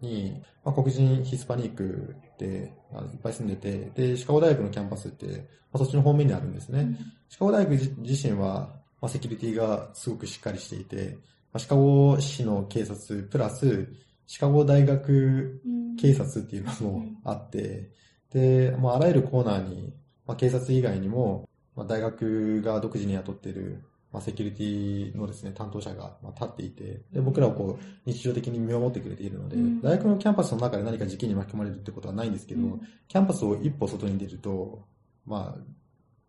[0.00, 2.72] に、まあ、黒人ヒスパニックで
[3.12, 5.32] いっぱい住んでて、で、シカゴ大学のキャンパスって、ま
[5.74, 6.80] あ、そっちの方面にあるんですね。
[6.80, 6.98] うん、
[7.28, 11.20] シカゴ大学自身は、まあ、セキュリティがすごくしっかりしていて、まあ、
[11.58, 13.88] シカゴ市の警察プラス、
[14.26, 15.60] シカゴ大学
[16.00, 17.90] 警察っていうのもあって、
[18.32, 19.94] で、まあ、あらゆるコーナーに、
[20.26, 23.82] まあ、警察以外にも、まあ、大学が独自に雇っている
[24.14, 34.84] まあ、セキュリティのですね、担当者が立っていて、で、僕らをこう、日常的に見守ってくれているので、うん、大学のキャンパスの中で何か事件に巻き込まれるってことはないんですけど、うん、キャンパスを一歩外に出ると、
[35.26, 35.60] まあ、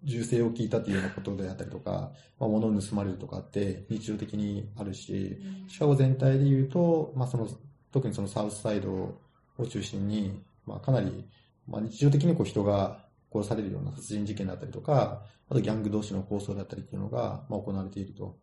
[0.03, 5.37] 銃声を聞いたっていうようなことであったりとか、まあ、物を盗まれるとかって日常的にあるし、
[5.67, 7.47] シカゴ全体で言うと、まあ、その、
[7.91, 11.25] 特にそのサウスサイドを中心に、まあ、かなり、
[11.67, 18.37] まあ、日常的にこう人が殺されるような殺人事件だったりとか、あとギャング同士の抗争だったりっていうのが、まあ、行われていると。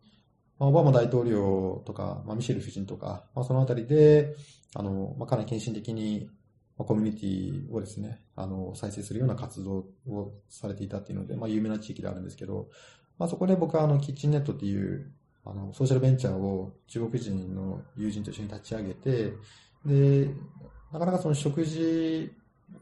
[0.59, 4.35] まあ、オバマ大統領とか、まあ、ミシェル夫人とか、まあ、そのあたりで、
[4.75, 6.29] あの、まあ、かなり献身的に、
[6.77, 12.69] ま、コミュニティをですね、あの、再生するような活動をされていたっていうので、まあ、有名な地域であるんですけど、
[13.17, 15.11] まあ、そこで僕はあの、キッチンネットっていう、
[15.45, 19.33] あの、ソーシャルベンチャーを中国人の友人と一緒に立ち上げて、
[19.85, 20.29] で、
[20.91, 22.31] なかなかその食事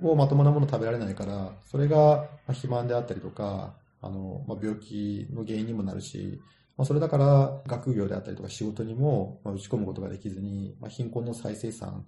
[0.01, 6.39] をまともなもの食べられないから、それが肥満であったりとか、あの、まあ、病気の原因にもなるし、
[6.77, 12.05] まあ、それだから学業であったりとか仕事にも、ま、打ち込むことができずに、まあ、貧困の再生産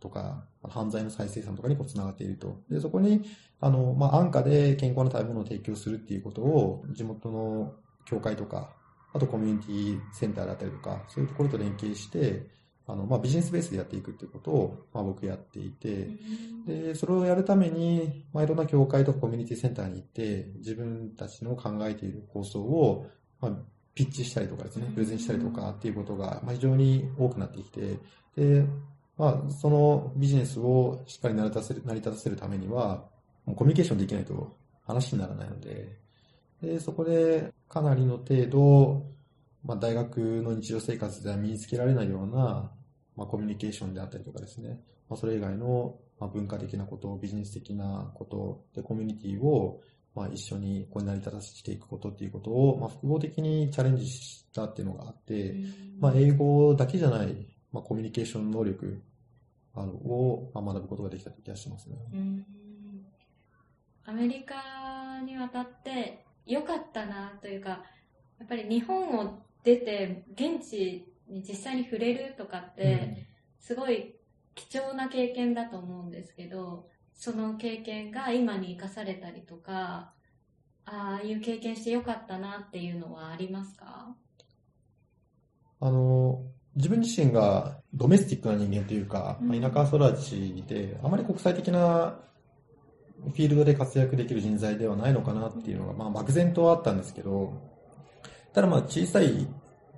[0.00, 2.60] とか、犯罪の再生産とかにこう繋がっていると。
[2.70, 3.22] で、そこに、
[3.60, 7.74] あの、まあ、安価で健康な食べ物を提供するっていうことを、地元の
[8.04, 8.70] 教会とか、
[9.12, 12.46] あとコミュニティセンターだったりとか、そういうところと連携して、
[12.86, 16.08] あの、まあ、ビジネスベースでやっていくっていうことを、まあ、僕やっていて、
[16.66, 23.06] で、それをやるために、まあ、いろんな教会とかコミュニティセンターに行って、自分たちの考えている構想を、
[23.40, 23.52] まあ、
[23.94, 27.98] ピッチしたりとかですね、プレゼンしたりとかっていうことが、まあ、非常に多くなってきて、
[28.36, 28.64] で、
[29.18, 33.04] まあ、そのビジネスをしっかり成り立たせる、成り立たせるためには、
[33.44, 34.56] もうコミュニケーションできないと
[34.86, 35.98] 話にならないので、
[36.62, 39.06] で、そこでかなりの程度、
[39.64, 42.70] まあ、大学の日常生活では身につけられないような、
[43.16, 49.80] まあ、コミュニケーションであったりとかですね、まあ、それ以外の、まあ、文化的なこと、ビジネス的なことで、コミュニティを、
[50.14, 55.54] まあ、一緒にこう成り立たせていくことっていうことを、まあ、複合的にチャレンジしたっていうのがあって、
[56.00, 59.00] まあ、英語だけじゃない、まあ、コミュニケーション能力
[59.74, 61.96] あのを、まあ、学ぶことができた気がしますね。
[64.04, 67.84] アメリカに渡って良かったなというか、
[68.38, 73.26] やっぱり日本を出て現地に実際に触れるとかって、
[73.60, 74.14] すごい
[74.54, 80.12] 貴重な経験だと思うんですけど、その経験が今に生かされたりとか、
[80.86, 84.16] ああいう経験してよかったなっていうのはありますか？
[85.80, 86.44] あの、
[86.78, 92.20] 自分自身がドメスティックな人間というか、うん、田舎育ちで、あまり国際的な
[93.20, 97.52] フィールドで活躍できる人材ではないのかなっていうのが、まあ、漠然とはあったんですけど、
[98.54, 99.48] ただまあ小さい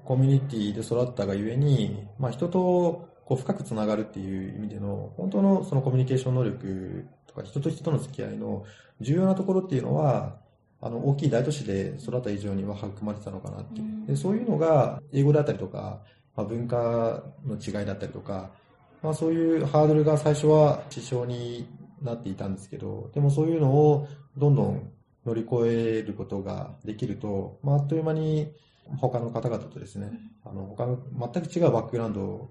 [0.05, 8.65] コミュニティで育ったがゆえに、まあ、人とこう深くつながるっていう意味での、本当のそのコミュニケーション能力とか人と人との付き合いの
[9.01, 10.39] 重要なところっていうのは、
[10.83, 14.07] あの、大きい大都市で育った以上には育まれてたのかなっていう。
[14.07, 16.01] でそういうのが、英語だったりとか、
[16.41, 18.51] まあ、文化の違いだったりとか、
[19.03, 21.69] まあそういうハードルが最初は支障に
[22.03, 24.91] なっていたんですけど、でもそういうのをどんどん
[25.27, 28.53] 乗り越えることができると、まああっという間に
[28.99, 30.11] 他の方々とですね、
[30.45, 30.99] あの、他の
[31.33, 32.51] 全く違うバックグラウンドを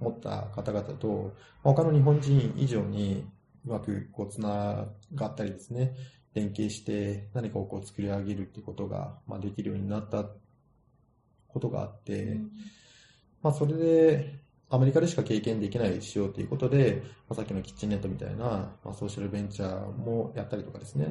[0.00, 3.24] 持った方々と、他の日本人以上に
[3.64, 5.94] うまくこう繋がったりですね、
[6.34, 10.26] 連携して何かをこう作り上げるっていうことが、まあ、できるようになった
[11.54, 12.50] ことがあって、うん、
[13.44, 14.34] まあそれで
[14.70, 21.06] アメリカでしか経験できないしようということで、まあ、さっきのキッチンネットみたいな、まあ、ソーシャルベンチャーもやったりとかですね、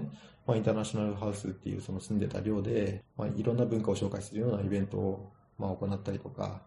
[0.45, 6.61] まあ、インターナショナルハウスっていうその住んでた寮で、まあ、いろんな文化を紹介するようなイベントを、まあ、行ったりとか、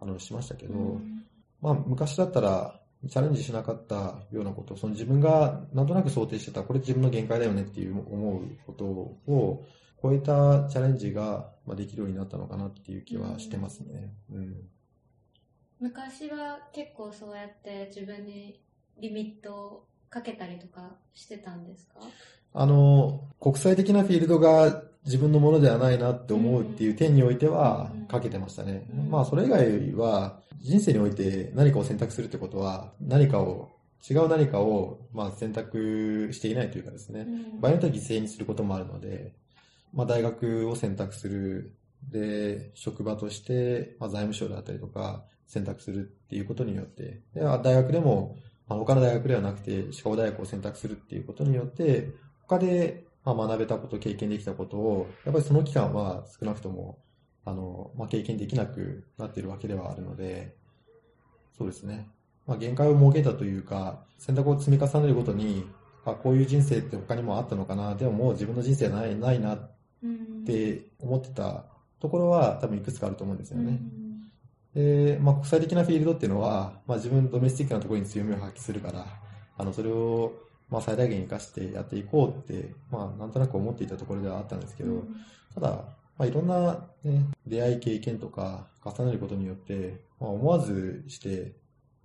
[0.00, 1.24] あの、しましたけど、うん、
[1.60, 9.64] まあ、昔だったら、チャレンジしなかったようなこと、その自分がなんとなく想定してた、これ自分の限界だよねっていう思うことを
[10.02, 14.12] 超えたチャレンジができるようになったのかなっていう気はしてますね。
[14.30, 14.54] うん、うん
[15.80, 18.60] 昔は結構そうやって自分に
[19.00, 21.94] リミットかけたりとかしてたんですか？
[22.52, 28.86] あの、国際的なフィールドが自分のものではないなって思うっていう点においてはうんかけてましたね。
[28.92, 33.70] うんまあそれ以外は人生において何かを選択するってことは何かを、
[34.08, 37.26] 違う何かをまあ選択していないというかですね。
[37.60, 39.32] 場合によっては犠牲にすることもあるので、
[39.94, 41.74] まあ大学を選択する。
[42.10, 48.36] で、職場として、まあ財務省であったりとか選択するっていうことによって、で大学でも、
[48.68, 52.12] まあ、他の大学ではなくて、歯科大学を選択するっていうことによって、
[52.46, 57.00] 他で、まあ、学べたこと、経験できたことを、やっぱりその期間は少なくとも、
[57.44, 60.54] あの、まあ、経験できなくなっているわけではあるので、
[61.58, 62.08] そうですね。
[62.46, 65.68] まあ、限界を設けたというか、選択を積み重ねるごとに、
[66.04, 69.70] あ、こういう人生って他にもあったのかな、でももう自分の人生はない、ないなっ
[70.02, 71.64] うんて思ってた
[72.00, 73.80] ところは多分いくつかあると思うんですよね。
[73.94, 74.09] うん
[74.74, 79.06] で、まあ、国際的なフィールドっていうのは、まあ、自分ドメスティックなところに強みを発揮するから、
[79.56, 80.32] あの、それを、
[80.68, 85.04] まあ、最大限活かしてやっていこうって、まあ、なんとなく思っていたところではあったんですけど、
[85.54, 85.68] ただ、
[86.16, 91.52] まあ、いろんな、ね、出会い経験とか重ねることによって、まあ、思わずして、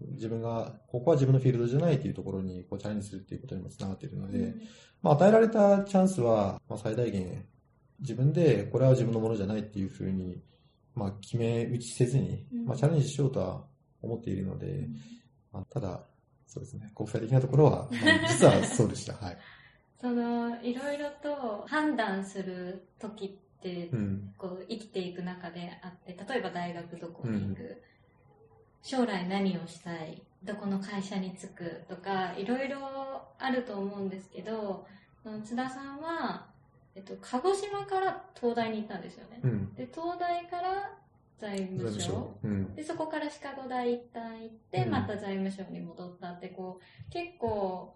[0.02, 4.54] 自分が、ここは自分のフィールドじゃないっていうところにこうチャレンジするっていうことにもつながっているので、
[5.02, 7.46] まあ、与えられたチャンスは、まあ、最大限、
[8.00, 10.42] 自分でこれは自分のものじゃないっていうふうに、
[10.96, 13.64] まあ、決め打ちせずに、まあ、チャレンジしようとは
[14.02, 14.88] 思っているので、
[15.52, 16.04] まあ、ただ、
[16.48, 19.14] そうですね、国際的なところは、ま あ実はそうでした。
[19.14, 19.38] はい。
[20.00, 24.34] そのいろいろと判断する時って、うん。
[24.38, 27.78] こう生きていく中であって例えば大学どこに行く、うん。
[28.84, 30.22] 将来何をしたい？
[30.44, 31.84] どこの会社に就く？
[31.90, 34.86] とかいろいろあると思うんですけど
[35.44, 36.46] 津田さんは、
[36.96, 39.76] えっと、鹿児島から東大に行ったんですよね、うん。
[39.76, 40.98] で東大から
[41.40, 42.38] 財財務省。
[42.44, 42.74] うん。
[42.74, 47.96] でそこからシカゴ大一旦行って、うんまた財務省に戻ったってこう結構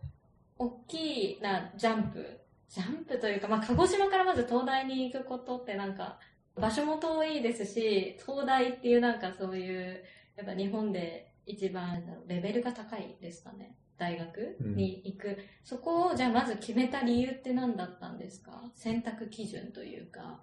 [0.58, 6.20] 大きなジャンプジャンプというか、まあ、鹿児島からまず東大に行くことってなんか
[6.56, 10.04] 場所も遠いですし東大っていうなんかそういう
[10.36, 18.64] やっぱ日本で一番レベルが高いですかね大学に行く、そこをじゃあまず決めた理由って何だったんですか？
[18.76, 20.42] 選択基準というか。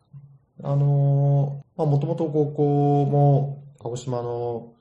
[0.63, 4.73] あのーまあ、もともと高校も、鹿児島の、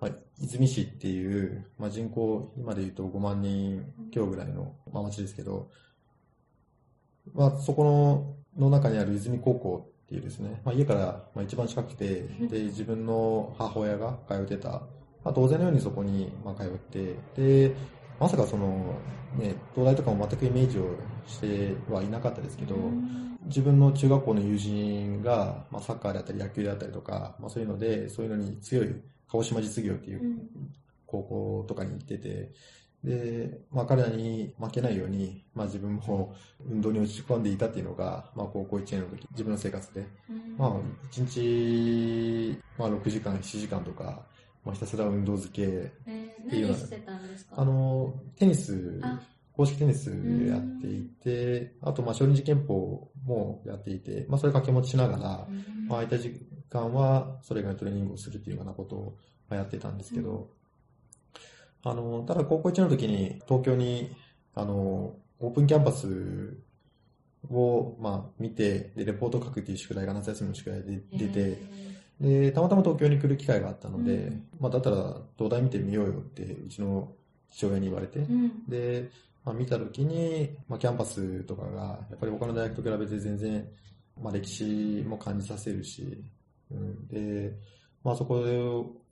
[0.00, 0.10] まあ、
[0.40, 5.68] 出水市っていう、まあ、人口、今で言うと5万人強ぐらいの、まあ、町ですけど、
[7.34, 7.84] まあ、そこ
[8.56, 11.00] の、の中にある泉高校っていうですね、まあ、家から、
[11.34, 14.70] まあ、一番近くて、で、自分の母親が通ってた、
[15.22, 17.74] まあ、当然のようにそこに、まあ、通って、で、
[18.20, 18.94] まさかその、
[19.36, 20.94] ね、東大とかも全くイメージを
[21.26, 22.76] してはいなかったですけど、
[23.46, 28.94] 自分の中学校の友人が、まあ、サッカーであったり野球であったりとか、まあ、そういうので、そういうのに強い
[29.28, 30.20] 鹿児島実業っていう
[31.06, 32.52] 高校とかに行ってて、
[33.02, 36.34] で、まあ彼らに負けないように、まあ自分も
[36.68, 40.06] 運動に落ち込んでいたっていうのが、まあ高校1年の時、自分の生活で、
[40.58, 40.72] まあ
[41.10, 44.26] 1日、まあ6時間、7時間とか、
[44.64, 46.74] まあひたすら運動漬け、えーっていう
[47.52, 49.20] あの、テニスあ、
[49.52, 55.86] 公式テニスやっていて、あとまあ少林寺拳法もやっていて、まあそれ掛け持ちしながら、うん。
[55.88, 59.16] まあ、空いた時間はそれ以外のトレーニングをするっていうようなことを
[59.48, 60.50] まあやってたんですけど、
[61.82, 64.14] あの、ただ高校1年の時に東京に、
[64.54, 66.58] あの、オープンキャンパス
[67.50, 71.62] を、まあ、見て、で、レポートを書くっていう宿題が夏休みの宿題で出て、
[72.20, 74.44] で、たまたま東京に来る機会があったので、うん。
[74.60, 77.12] まあ、だったら東大見てみようよって、うちの
[77.50, 78.66] 父親に言われて、うん。
[78.68, 79.10] で、
[79.44, 83.66] まあ、見たときに、まあ、キャンパスとかが、やっぱり他の大学と比べて全然、
[84.20, 86.22] まあ、歴史も感じさせるし、
[86.70, 87.56] うん、で、
[88.04, 88.34] まあ、そこ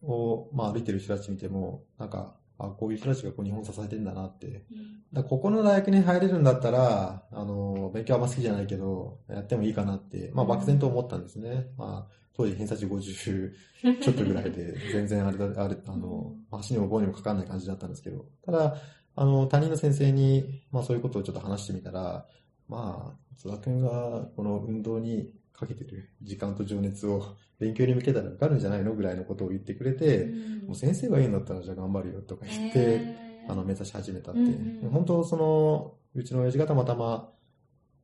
[0.02, 4.64] を、まあ、歩いてる人たち見ても、なんか、あ、こういう人たちがこう日本を支えてんだなって。
[5.12, 11.68] だここの大学に入れるんだったら、あの、勉強あんま好きじゃないけど、やってもいいかなって、まあ、漠然と思ったんですね。
[11.76, 13.52] まあ、当時偏差値50
[14.02, 18.76] ちょっとぐらいで、全然あれだ、あれ、あの、足にも棒にもかかんない感じだったんですけど、ただ、
[19.14, 22.26] あの、担任の先生に、まあそういうことをちょっと話してみたら、
[22.68, 30.26] まあ、津田くんがこの運動にかけてる時間と情熱を勉強に向けたら受かるんじゃないのぐらいのことを言ってくれて、
[30.66, 33.16] もう先生がいいんだったらじゃあ頑張るよとか言って、
[33.48, 34.40] あの、目指し始めたって。
[34.40, 34.46] うん
[34.84, 37.30] うん本当その、うちの親父がたまたま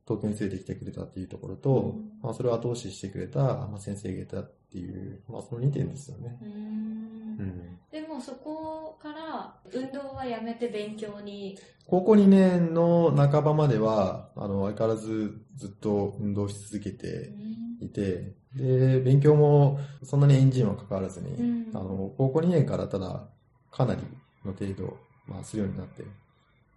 [0.05, 6.37] 東京に連れてきてくれたっていうところと、うんまあそれを後押ししてくれた、まあ、先生がいたっていう、まあその2点ですよね。
[6.41, 7.14] うんうん。
[7.91, 11.57] でもそこから運動はやめて勉強に。
[11.87, 17.31] 高校2年の半ばまでは、あの、相変わらずずっと運動し続けて
[17.79, 21.69] いて、で、勉強もそんなにエンジンは関わらずに、うん。
[21.73, 23.27] あの、高校2年からただ、
[23.71, 24.01] かなり
[24.43, 26.07] の程度、まあ、するようになって、う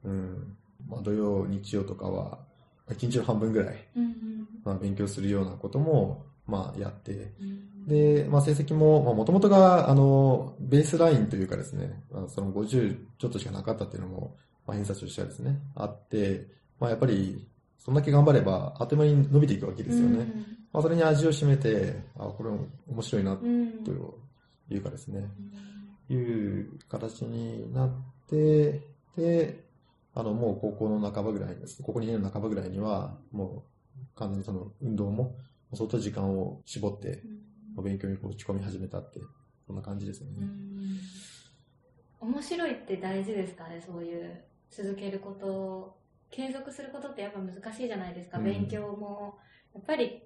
[0.04, 0.56] うん。
[0.88, 2.38] まあ土曜、日曜とかは、
[2.90, 4.48] 一日の半分ぐらい、うんうん。
[4.64, 14.36] まあ勉強するようなことも、まあやって、うんで、まあ成績も、まあもともとが、あの、ベースラインというかですね、まあその50ちょっとしかなかったっていうのも、
[14.66, 16.46] まあ偏差値としてはですね、あって、
[16.78, 20.30] まあやっぱり、そんだけ頑張れば、あっという間に伸びていくわけですよね。
[20.72, 22.50] まあそれに味を占めて、あ、これ
[22.88, 23.62] 面白いな、うん。
[23.62, 23.90] うんと
[24.74, 25.26] いうかですね、
[26.10, 27.90] いう形になっ
[28.28, 28.82] て、
[29.16, 29.64] で、
[30.14, 31.82] あの、もう高校の半ばぐらいです。
[31.82, 33.64] 高校2年の半ばぐらいには、も
[33.96, 35.36] う完全にその運動も、
[35.74, 37.22] 相当時間を絞って、
[37.78, 39.20] お勉強に打ち込み始めたって、
[39.66, 40.34] そんな感じですよね。
[40.40, 40.98] うん。
[42.20, 45.96] 面白いって大事ですかねそういう続けること
[46.30, 48.44] 継続することってやっぱ難しいじゃないですか、うん。
[48.44, 49.38] 勉強も。
[49.74, 50.22] やっぱり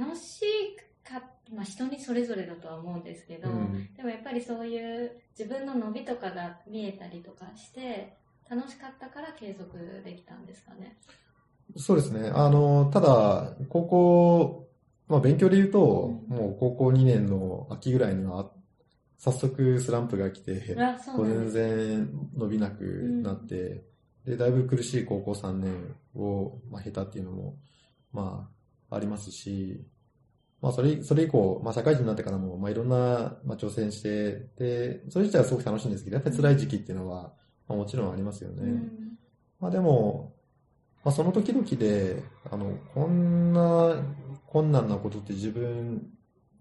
[0.00, 1.22] 楽しいか、
[1.54, 3.94] まあ、人にそれぞれだとは思うんですけど、うん。
[3.94, 8.16] でもやっぱりそういう自分の伸びとかが見えたりとかして
[8.48, 10.96] 楽しかったから継続できたんですかね。
[11.76, 12.30] そうですね。
[12.32, 14.68] あの、ただ、高校、
[15.08, 16.36] まあ勉強で言うと、うん。
[16.36, 18.50] もう高校2年の秋ぐらいには、
[19.18, 20.74] 早速スランプが来て、
[21.24, 22.84] 全然伸びなく
[23.22, 23.84] なって、
[24.24, 27.56] で、だいぶ苦しい高校3年を、まあ、経たっていうのも、
[28.12, 28.50] ま
[28.90, 29.84] あ、ありますし、
[30.60, 37.34] まあ、それ、それ以降、まあ、社会人になってからも、まあ、いろんな、まあ、挑戦して、で、それ自体はすごく楽しいんですけど、やっぱり辛い時期っていうのは、
[37.68, 38.62] まあ、もちろんありますよね。
[38.62, 39.18] うん。
[39.60, 40.34] まあ、でも、
[41.04, 43.94] まあ、その時々で、あの、こんな
[44.54, 46.06] 困難なことって自分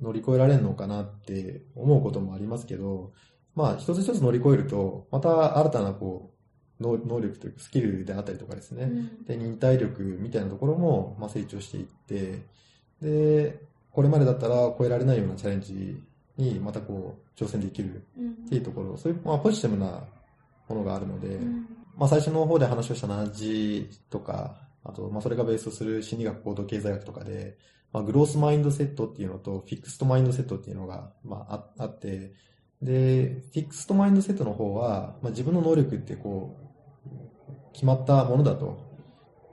[0.01, 3.13] 乗り越えられるのかなって思うこともありますけど、
[3.53, 6.33] まあ、一つ一つ乗り越えると、また新たなこ
[6.79, 9.25] う、能能力というかスキルであったりとかですね、うん。
[9.25, 12.41] で、忍耐力みたいなところも、まあ、成長していって、
[12.99, 13.59] で、
[13.91, 16.01] これまでだったら超えられないようなチャレンジ
[16.35, 18.31] にまたこう、挑戦できるうん。
[18.31, 20.03] っていうところ、そういう、まあ、ポジティブな
[20.67, 21.67] ものがあるので、うん。
[21.95, 27.55] まあ、最初の方で話をしたナッジとか、あと、まあ、それがベースとする心理学、行動経済学とかで、
[27.93, 32.33] まあ、グロースマインドセットっていうのと、フィックストマインドセットっていうのが、まあ、あって、
[32.81, 36.63] で、フィックストマインドセットの方は、まあ、自分の能力ってこう、
[37.71, 38.79] 決まったものだと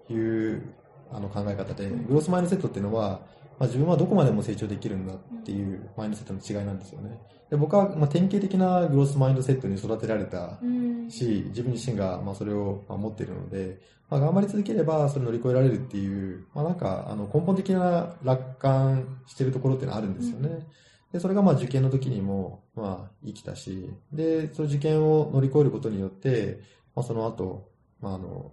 [0.09, 0.75] いう
[1.13, 3.21] あの考え方で、グロースマインドセットっていうのは、
[3.61, 7.21] まあ、自分はどこまでも成長できるんだっていうマインドセットの違いなんですよね。
[7.51, 20.67] で僕は、まあ、典型的なグロースマインドセットに育てられたうんし、自分自身がまあそれをまあ持っているので、まあ、頑張り続ければそれ乗り越えられるっていう、まあ、なんかあの根本的な楽観してるところっていうのはあるんですよね。
[21.13, 26.61] で、それがまあ受験の時にもまあ生きたし、で、その受験を乗り越えることによって、
[26.95, 27.69] まあ、その後、
[28.01, 28.53] まあ、あの、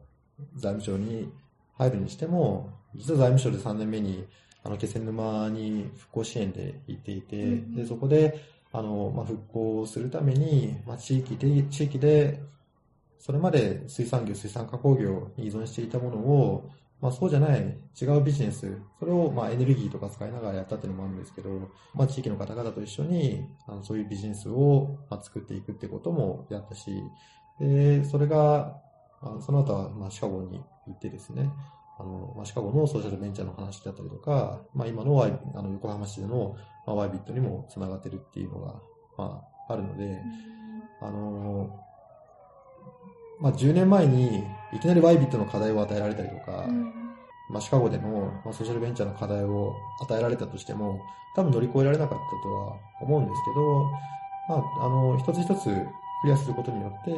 [0.55, 1.32] 財務省に
[1.78, 4.28] 入るにしても、実は財務省で3年目に、
[4.68, 8.39] あの、気仙沼に復興支援で行っていて、うんで、そこで、
[8.74, 12.41] あの、まあ、復興するために、まあ、地域で、地域で、
[13.18, 26.91] それまで水産業、水産加工業に依存していたものを、まあ、そうじゃない違うビジネス、それをまあエネルギーとか使いながらやったっていうのもあるんですけど、まあ、地域の方々と一緒にあのそういうビジネスをまあ作っていくってこともやったし、
[27.59, 28.82] で、それが、
[29.22, 31.51] あのその後はまあシカゴに行ってですね、
[31.99, 38.75] あの、まあ、シカゴのソーシャルベンチャーの話だったりとか、まあ、今のワイあの横浜市での、まあ、ワイビットにもつながってるっていうのが、
[39.17, 40.21] まあ、あるので、
[41.01, 41.69] あの
[43.39, 44.43] まあ、10年前に
[44.73, 46.93] いきなりワイビットの課題を与えられたりとか、うん。
[47.49, 51.01] まあ、シカゴでの、まあ、ソーシャルベンチャーの課題を与えられたとしても、
[51.35, 53.83] 多分乗り越えられなかったとは思うんですけど、
[54.49, 55.65] まあ、あの、一つ一つ
[56.21, 57.13] クリアすることによって、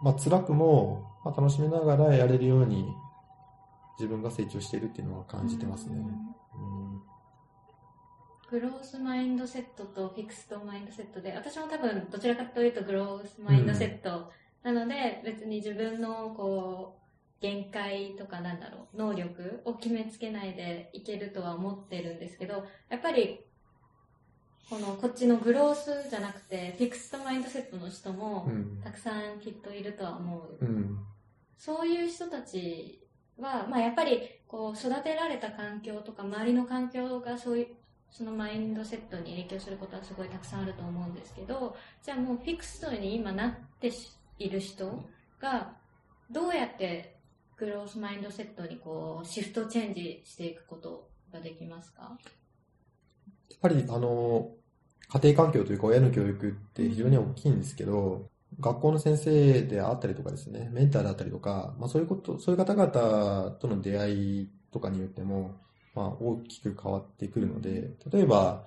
[0.00, 2.94] まあ、辛くも、まあ、楽しみながらやれるように、
[3.98, 5.96] 自分が成長しているっていうのは感じてますね。
[6.54, 6.86] うん
[8.48, 14.30] グロースマインドセットとフィクストマインドセットで、私も多分どちらかというとグロースマインドセット
[14.62, 23.40] なので、別に自分のこう、限界とかなんだろう、能力を決めつけないでいけるとは思ってるんですけど、やっぱり、
[24.70, 28.80] この、こっちのグロースじゃなくて、フィクストマインドセットの人もう、ん。
[28.82, 30.58] たくさんきっといるとは思う。
[30.60, 30.98] うん。
[31.58, 33.05] そういう人たち
[33.38, 37.68] は、まあやっぱり、こう、育てられた環境とか、周りの環境がそういう、
[38.10, 43.90] そのマインドセットに影響することはすごいたくさんあると思うんですけど、じゃあもうフィクストに今なって
[44.38, 45.04] いる人
[45.40, 45.76] が、
[46.30, 47.16] どうやって
[47.56, 52.18] グロースマインドセットにこう、シフトチェンジしていくことができますか？
[53.50, 54.50] やっぱり、あの、
[55.08, 58.30] 家庭環境というか親の教育って非常に大きいんですけど、
[58.60, 65.56] 学校の先生であったりとかですね、メンターだったりとか、まあそういうこと、そういう方々との出会いとかによっても、
[65.94, 68.64] まあ大きく変わってくるので、例えば、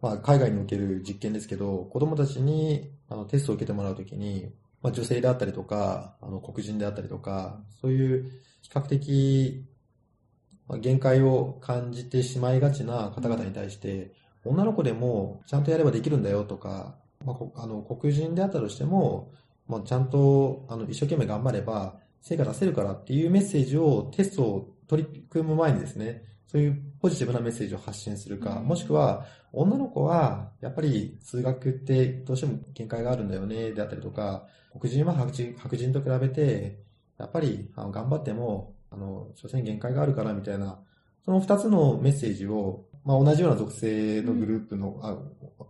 [0.00, 4.52] まあ海外における実験ですけど、子供たちにあのテストを受けてもらうときに、
[4.82, 8.30] まあ、女性であったりとか、あの黒人であったりとか、そういう
[8.62, 9.66] 比較的、
[10.68, 14.12] まあ、限界を感じてしまいがちな方々に対して、
[14.44, 19.32] 女の子でもちゃんとやればできるんだよとか、まあ、あの黒人であったとしても、
[19.68, 34.48] まあ、ちゃんとあの一生懸命頑張れば成果出せるからっていうメッセージをテストを取り組む前にですね、そういうポジティブなメッセージを発信するか、もしくは、女の子は、やっぱり数学ってどうしても限界があるんだよね、であったりとか、
[34.78, 36.80] 黒人は白人白人と比べて、
[37.18, 40.80] やっぱりあの頑張っても、あの、所詮限界があるからみたいな、
[41.24, 45.16] その二つのメッセージを、まあ、同じような属性のグループの、あ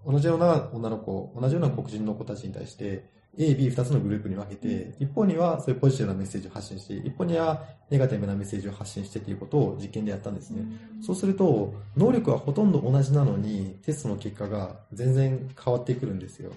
[0.05, 3.09] 同じような女の子、同じような黒人の子たちに対して、
[3.39, 10.65] A、B 二つのグループに分けて、一方にはそういうポジティブなメッセージを発信して、一方にはネガティブなメッセージを発信してということを実験でやったんですね。
[11.01, 16.51] そうすると、能力はほとんど同じなのに、テストの結果が全然変わってくるんですよ。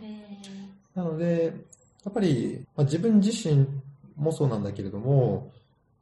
[0.95, 1.53] なので、
[2.03, 3.67] やっぱり、まあ、自分自身
[4.15, 5.51] もそうなんだけれども、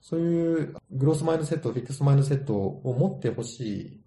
[0.01, 4.01] そういうグロースマインドセット、フィックスマインドセットを持ってほしい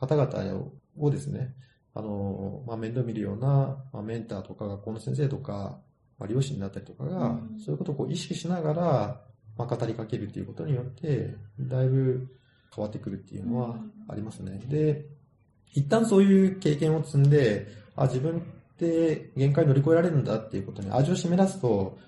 [0.00, 0.64] 方々
[0.98, 1.54] をですね、
[1.94, 5.78] あの、まあ、面倒見るような、まあ、メンターとか学校の先生とか、
[6.18, 9.20] まあ、両親だったりとかが、そういうことをこう意識しながら、
[9.56, 12.28] まあ、語りかけるっていうことによって、だいぶ
[12.74, 13.76] 変わってくるっていうのは
[14.08, 14.60] ありますね。
[14.66, 15.04] で、
[15.72, 18.40] 一旦そういう経験を積んで、あ、自分っ
[18.78, 21.98] て限界乗り越えられるんだっていうことに味を占め出すと、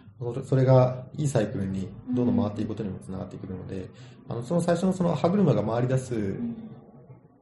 [0.45, 3.89] それがいいサイクルにどんどん回っていくことにもつながってくるので、
[4.29, 6.37] あの、その最初のその歯車が回り出す、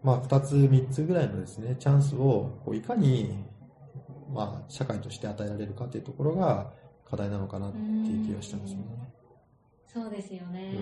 [0.03, 3.44] まあ、二つ、三つぐらいのですね、チャンスを、こういかに
[4.32, 6.72] まあ、社会として与えられるかっていうところが
[7.09, 8.80] 課題なのかなっていう気がしてますね。
[9.92, 10.74] そうですよね。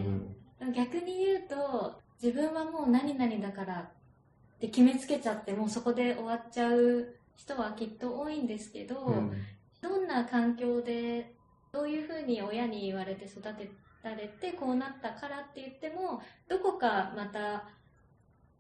[0.61, 9.33] うん、逆に言うと、自分はもう何々だからって決めつけちゃって、もうそこで終わっちゃう人はきっと多いんですけど、うん、
[9.81, 11.35] どんな環境で、
[11.73, 13.71] どういうふうに親に言われて育て
[14.03, 17.67] られて、こうなったからって言っても、どこかまた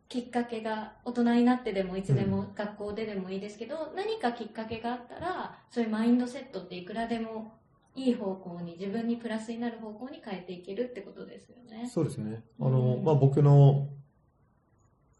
[0.08, 7.58] きっかけが大人になってでもいつでも学校ででもいいですけど、うん、何かきっかけがあったらそういうマインドセットっていくらでも
[7.94, 11.88] いい方向に自分にプラスになる方向に変えていけるってことですよね。
[11.92, 12.42] そうですね。
[12.60, 13.88] あの、うん、まあ僕の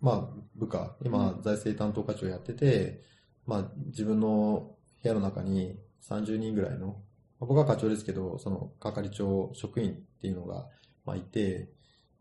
[0.00, 3.02] まあ部下、今財政担当課長やってて、
[3.46, 5.78] まあ自分の部屋の中に
[6.08, 7.00] 30人ぐらいの、
[7.40, 10.66] 僕は課長ですけど、その係長職員っていうのが、
[11.04, 11.70] まあいて、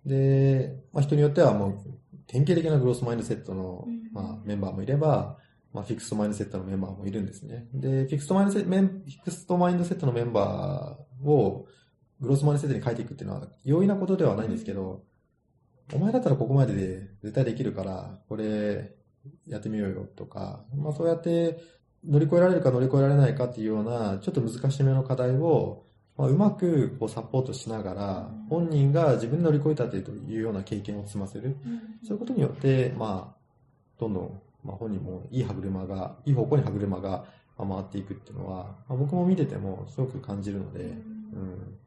[0.08, 1.98] で、まあ人によってはもう
[2.28, 5.38] 典型的なグロースマインドセットの、まあ、メンバーもいれば、
[5.74, 7.68] まあ、 fixed mindset のメンバーもいるんですね。
[7.74, 11.68] で、 fixed mindse- fixed mindset のメンバーを
[12.20, 15.04] growth mindset に変えていくっていうのは容易なことではないんですけど、
[15.94, 18.94] お前だったらここまでで絶対できるから、これ
[19.46, 21.62] やってみようよとか、まあそうやって
[22.04, 25.87] 乗り越えられるか乗り越えられないかっていうような、ちょっと難しめの課題を
[26.18, 30.02] まあ、うまくこうサポートしながら、本人が自分で乗り越えたとい
[30.38, 31.56] うような経験を積ませる。
[32.04, 33.38] そういうことによって、まあ、
[34.00, 37.26] どんどん、まあ、本人もいい歯車が、いい方向に歯車が
[37.58, 41.78] 回っていくっていうのは、まあ、僕も見ててもすごく感じるので、うん。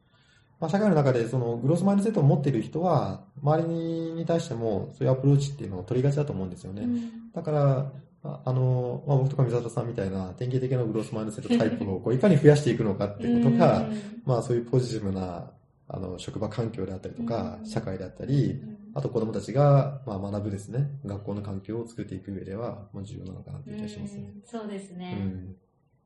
[0.61, 3.67] まあ、社会の中でそのグロスマインドセットを持っている人は、周り
[4.13, 6.87] に対してもそういうアプローチっていうのを取りがちだと思うんですよね。
[7.33, 7.91] だから、
[8.23, 13.87] あの、まあ、僕とか水畑さんみたいな典型的なグロスマインドセットタイプをこういかに増やしていくのかってことが、
[14.25, 15.51] まあそういうポジティブな
[15.87, 18.61] あの職場環境であったりとか、社会であったり、
[18.93, 24.33] あと子供たちが、まあ、学ぶですね、学校の環境を作っていく上では、まあ、重要なのかなという気がしますね。
[24.45, 25.55] そうですね、うん。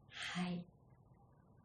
[0.10, 0.66] はい。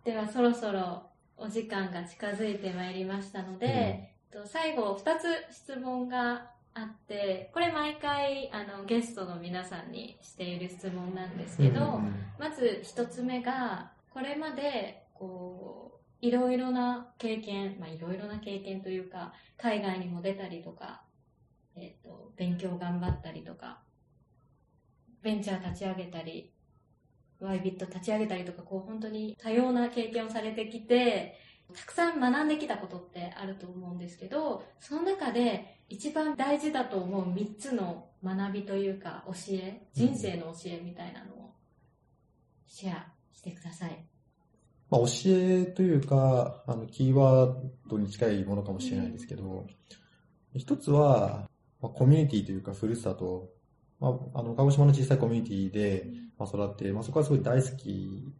[0.05, 1.03] ではそろそろ
[1.37, 21.03] お時間が近づいてまいりましたので、うん、最後2つ質問があって、これ毎回あのゲストの皆さんにしている質問なんですけど、うんうんまず一つ目が、これまでこう、いろいろな経験、まあいろいろな経験というか、海外にも出たりとか、
[21.77, 23.83] えっ、ー、と、勉強頑張ったりとか、
[25.23, 26.51] ベンチャー立ち上げたり、
[27.41, 31.39] ワイビット立ち上げたりとか、こう本当に多様な経験をされてきて、
[31.75, 41.51] たくさん学んできたことってあると思うんですけど、その中で一番大事だと思う3つの学びというか教え、人生の教えみたいなのを
[42.67, 44.05] シェアしてください。
[44.91, 47.55] まあ、教えというか、あの、キーワー
[47.89, 51.49] ドに近いものかもしれないんですけど、うん、一つは、
[51.81, 53.51] まあ、コミュニティというか、ふるさと、
[54.01, 56.07] まあ、あの、鹿児島の小さいコミュニティで、
[56.39, 58.33] まあ、育って、まあ、そこはすごい大好き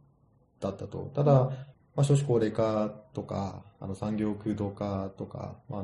[0.59, 1.09] だったと。
[1.15, 1.51] ただ、
[1.95, 5.83] まあ、少子高齢化とか、あの、産業空洞化とか、まあ、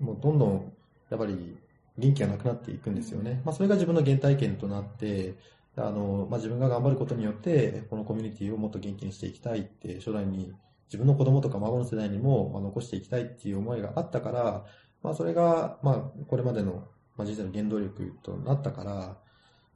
[0.00, 0.72] もうどんどん
[1.10, 1.56] やっぱり
[1.96, 3.42] 元気がなくなっていくんですよね。
[3.44, 5.34] まあ、それが自分の原体験となって、
[5.76, 10.52] あの、まあ、自分が頑張ることによって、このコミュニティをもっと元気にしていきたいって、将来に
[10.86, 14.64] 自分の子供とか孫の世代にも、まあ、残していきたいっていう思いがあったから、
[15.02, 19.16] まあ、それが、まあ、これまでの、まあ、人生の原動力となったから、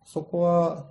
[0.05, 0.91] そこは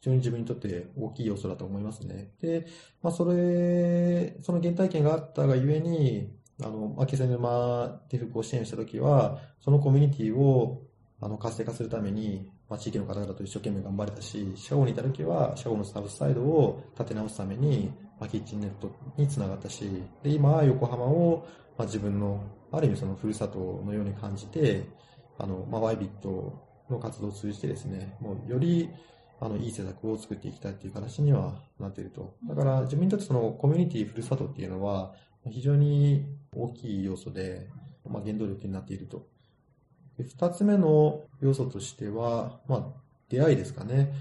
[0.00, 2.30] 非常に自分にとって大きい要素だと思いますね。
[2.40, 2.66] で、
[3.02, 6.32] まあ、それ、その原体験があったがゆえに、
[6.62, 10.82] あの、まあ、気仙沼で復興支援したときは、そのコミュニティを、
[11.20, 19.84] あの、活性化するために、まあ、地域の方々と一生懸命頑張れたし、シャゴにいたときは、シャゴのサブサイドを立て直すために、まあ、キッチンネットにつながったし、
[20.22, 21.44] で、今横浜を、
[21.76, 22.40] まあ、自分の、
[22.70, 24.84] ある意味そのふるさとのように感じて、
[25.38, 26.52] あの、まあ、ワイビット
[26.90, 28.90] の活動を通じてですね、もうより、
[29.40, 32.34] あの、いい施策を作っていきたいっていう形にはなっていると。
[32.48, 35.14] だから、自分にとってそのコミュニティふるさとっていうのは、
[35.48, 37.68] 非常に大きい要素で、
[38.08, 39.26] まあ、原動力になっていると。
[40.18, 44.12] 二つ目の要素としては、まあ、出会いですかね。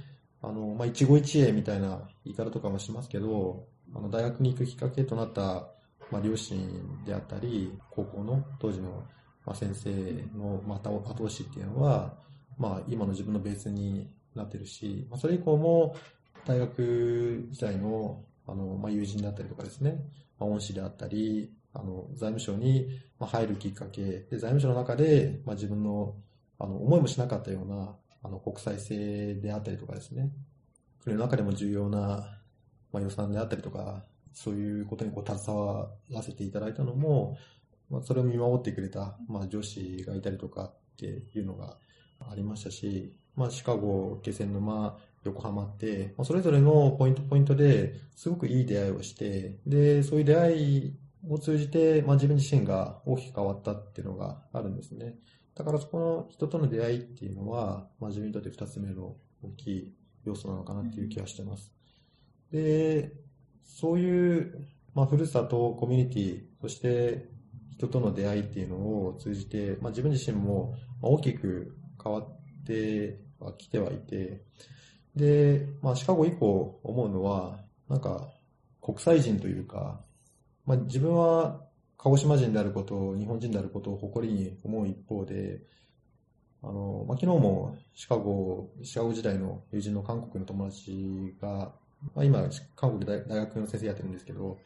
[0.41, 5.71] あの、まあ、一期一会みたいな言い方とかもしますけど、あの、大学に行くきっかけとなった、
[6.11, 9.03] まあ、両親であったり、高校の当時の、
[9.45, 9.89] まあ、先生
[10.37, 12.13] の、また後押しっていうのは、
[12.57, 14.07] まあ、今の自分のベースに
[14.37, 15.95] なってるし、まあ、それ以降も、
[16.45, 19.99] 大学時代の、あの、まあ、友人だったりとかですね、
[20.39, 22.87] まあ、恩師であったり、あの、財務省に
[23.19, 26.15] 入るきっかけ、で、財務省の中で、まあ、自分の、
[26.59, 30.31] あの、思いもしなかったような、あの、国際性であったりとかですね、
[31.03, 32.39] 国の中でも重要な、
[32.91, 37.37] まあ、予算であったりとか、そういうことにこう携わらせていただいたのも、
[37.89, 41.77] まあ、それを見守ってくれた、まあ、上司がいたりとかっていうのが
[42.19, 50.93] ありましたし、まあ、シカゴ、気仙沼、横浜って、まあ、それぞれのポイントポイントですごくいい出会いをして、で、そういう出会い
[51.29, 55.15] を通じて、まあ、自分自身が大きく変わったっていうのがあるんですね。
[55.55, 59.93] だからそこの人との出会いっていうのは、まあ、自分にとって二つ目の大きい
[60.25, 61.71] 要素なのかなっていう気はしてます。
[62.51, 63.11] で、
[63.63, 67.29] そういう、まあ、ふるさと、コミュニティ、そして
[67.71, 74.41] 人との出会いっていうのを通じて、まあ、自分自身も大きく変わってはきてはいて、
[75.15, 77.59] で、まあ、シカゴ以降思うのは、
[77.89, 78.29] なんか、
[78.81, 79.99] 国際人というか、
[80.65, 81.61] まあ、自分は
[81.97, 85.61] 鹿児島人であること、日本人であることを誇りに思う一方で、
[86.63, 91.71] あの、まあ、昨日もシカゴ、シカゴ時代の友人の韓国の友達が、
[92.15, 94.57] まあ、今、韓国で大学の先生やってるんですけど、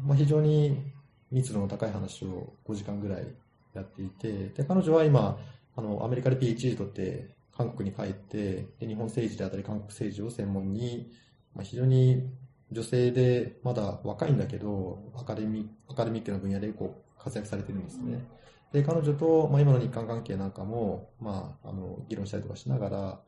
[0.00, 0.82] まあ、非常に
[1.30, 3.26] 密度の高い話を5時間ぐらい
[3.74, 5.38] やっていて、で、彼女は今、
[5.76, 11.10] あの、アメリカで PhD 取って韓国に帰って、で日本政治であったり韓国政治を専門に、
[11.54, 12.30] まあ、非常に
[12.70, 18.24] 女性でまだ若いんだけど、アカデミアカデミックな分野でこう活躍されてるんですね。
[18.72, 23.20] で、彼女と、まあ、今の日韓関係なんかも、まあ、あの、議論したりとかしながら、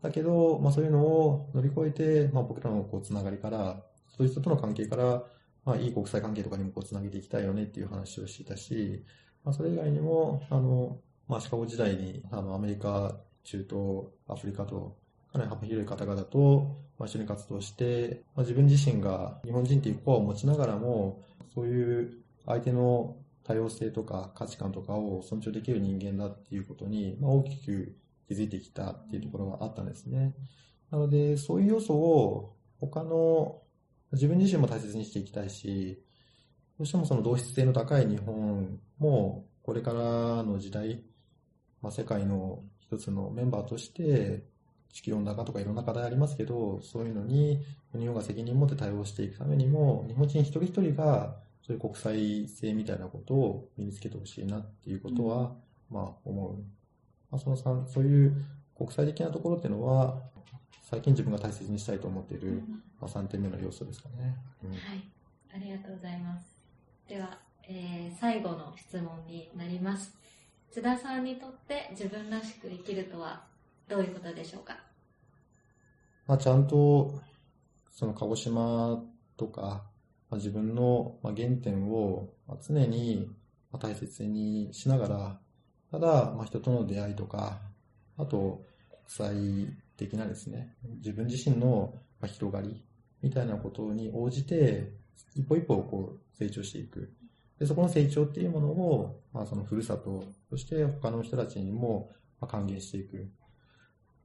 [0.00, 5.24] だけど、まあ、そういうのを乗り越えて、まあ、僕らのこう、つながりから、そういう人との関係から、
[5.64, 9.04] まあ、いい国際関係とかにもこう、つなげていきたいよねっていう話をしていたし、
[9.44, 14.96] まあ、それ以外にも、あの、まあ、シカゴ時代に、あの、アメリカ、中東、アフリカと、
[15.32, 21.22] かなり幅広い方々と、まあ、一緒に活動して、まあ、自分自身が日本人というコアを持ちながらも、
[21.54, 27.96] そういう相手の多様性とか価値観とかを尊重できる人間だっていうことに、まあ、大きく
[28.28, 30.34] 気づいてきたっていうところがあったんですね。
[30.90, 33.62] なので、そういう要素を他の
[34.12, 36.02] 自分自身も大切にしていきたいし、
[36.78, 41.02] どうしてもその同質性の高い日本もこれからの時代、
[41.80, 42.62] まあ、世界の
[42.92, 44.42] 一つのメンバーとして
[44.92, 47.64] 地球温暖化とかいろんな課題ありますけど、そういうのに
[47.98, 51.36] 日本が責任を持って対応していくためにも、日本人一人一人が
[51.66, 55.54] そういう国際性みたいなことを身につけてほしいなっていうことは、
[55.90, 56.56] まあ思う。
[57.30, 58.44] まあ、その3、そういう
[58.76, 60.20] 国際的なところっていうのは、
[60.82, 62.62] 最近自分が大切にしたいと思っている、
[63.00, 64.36] まあ、3点目の要素ですかね。
[64.62, 64.78] うん、はい。
[65.54, 66.54] ありがとうございます。
[67.08, 70.21] では、えー、最後の質問になります。
[70.72, 73.44] 津田さんにとって自分らしく生きるとは
[73.90, 74.78] どういうことでしょうか？
[76.26, 77.20] まあ、ちゃんと、
[77.90, 79.02] その鹿児島
[79.36, 79.84] とか、
[80.30, 82.30] まあ、自分の原点を
[82.66, 83.30] 常に
[83.78, 85.38] 大切にしながら、
[85.90, 87.60] ただ、まあ、人との出会いとか、
[88.16, 88.64] あと、
[89.06, 89.28] 国
[89.66, 91.92] 際的なですね、自分自身の
[92.24, 92.82] 広がり
[93.20, 94.90] みたいなことに応じて、
[95.36, 97.12] 一歩一歩こう成長していく。
[97.62, 102.10] で、そこの成長っていうものを、まあ、そのふるさと、そして他の人たちにも
[102.40, 103.30] 還元していく。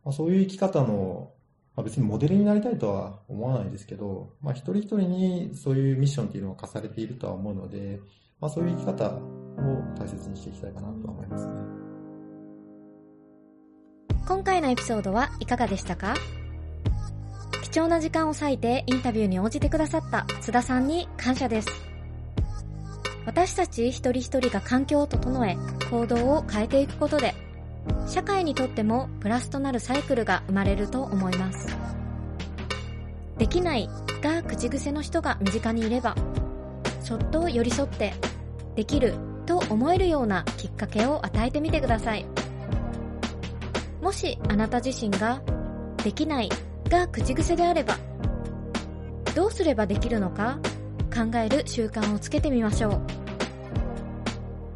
[0.04, 1.34] まあ、そういう生き方の、
[1.76, 8.00] まあ、別にモデルになりたいとは思わないですけど、まあ、一人一人にそういうミッションっていうのを課されているとは思うので、
[8.42, 9.20] まあ、そういう生き方を
[10.00, 11.54] 大切にしていきたいかなと思いますね。
[14.28, 16.16] 今回のエピソードはいかがでしたか？
[17.62, 21.97] 貴重な時間を割いてインタビューに応じてくださった津田さんに感謝です。
[23.28, 25.58] 私たち一人一人が環境を整え、
[25.92, 27.36] 行動を変えていくことで、
[28.08, 31.68] 社会にとってもプラスとなるサイクルが生まれると思います。
[33.38, 33.90] できない
[34.22, 36.16] が口癖の人が身近にいれば、
[37.04, 38.14] ちょっと寄り添って、
[38.76, 39.14] できる
[39.46, 42.26] と思えるようなきっかけを与えてみてください。
[44.02, 45.42] もしあなた自身が、
[46.02, 46.50] できない
[46.90, 47.98] が口癖であれば、
[49.36, 50.60] どうすればできるのか
[51.08, 53.02] 考える習慣をつけてみましょう。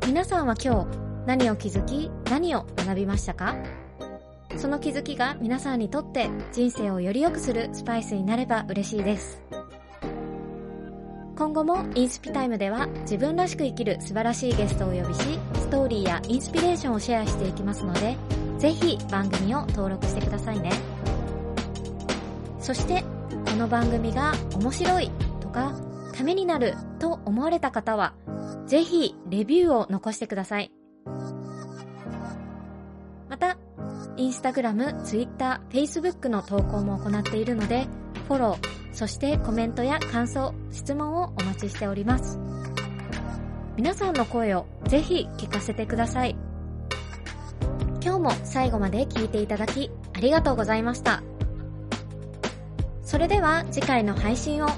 [0.08, 3.56] 皆さんは今日何を気づき何を学びましたか？
[4.58, 9.42] その気づきが皆さんにとって人生をより良くするスパイスになれば嬉しいです。
[11.38, 18.16] 今後もインスピタイムでは自分らしく生きる素晴らしいゲストをお呼びし、ストーリーやインスピレーションをシェアしていきますので、
[18.60, 20.72] ぜひ番組を登録してくださいね。
[22.60, 23.04] そして、
[23.50, 25.10] この番組が面白い
[25.40, 25.74] とか、
[26.14, 28.14] ためになると思われた方は、
[28.66, 30.72] ぜひレビューを残してください。
[33.30, 33.58] また、
[34.18, 37.88] インスタグラム、ツイッター、フェイスブックの投稿も行っているので、
[38.28, 42.40] フォロー、そしてコメントや感想、質問をお待ちしております。
[43.78, 46.36] 皆さんの声をぜひ聞かせてください。
[48.04, 51.24] 今日も最後まで聞いていただきありがとうございました。
[53.02, 54.70] それでは次回の配信を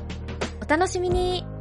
[0.76, 1.53] 楽しみに。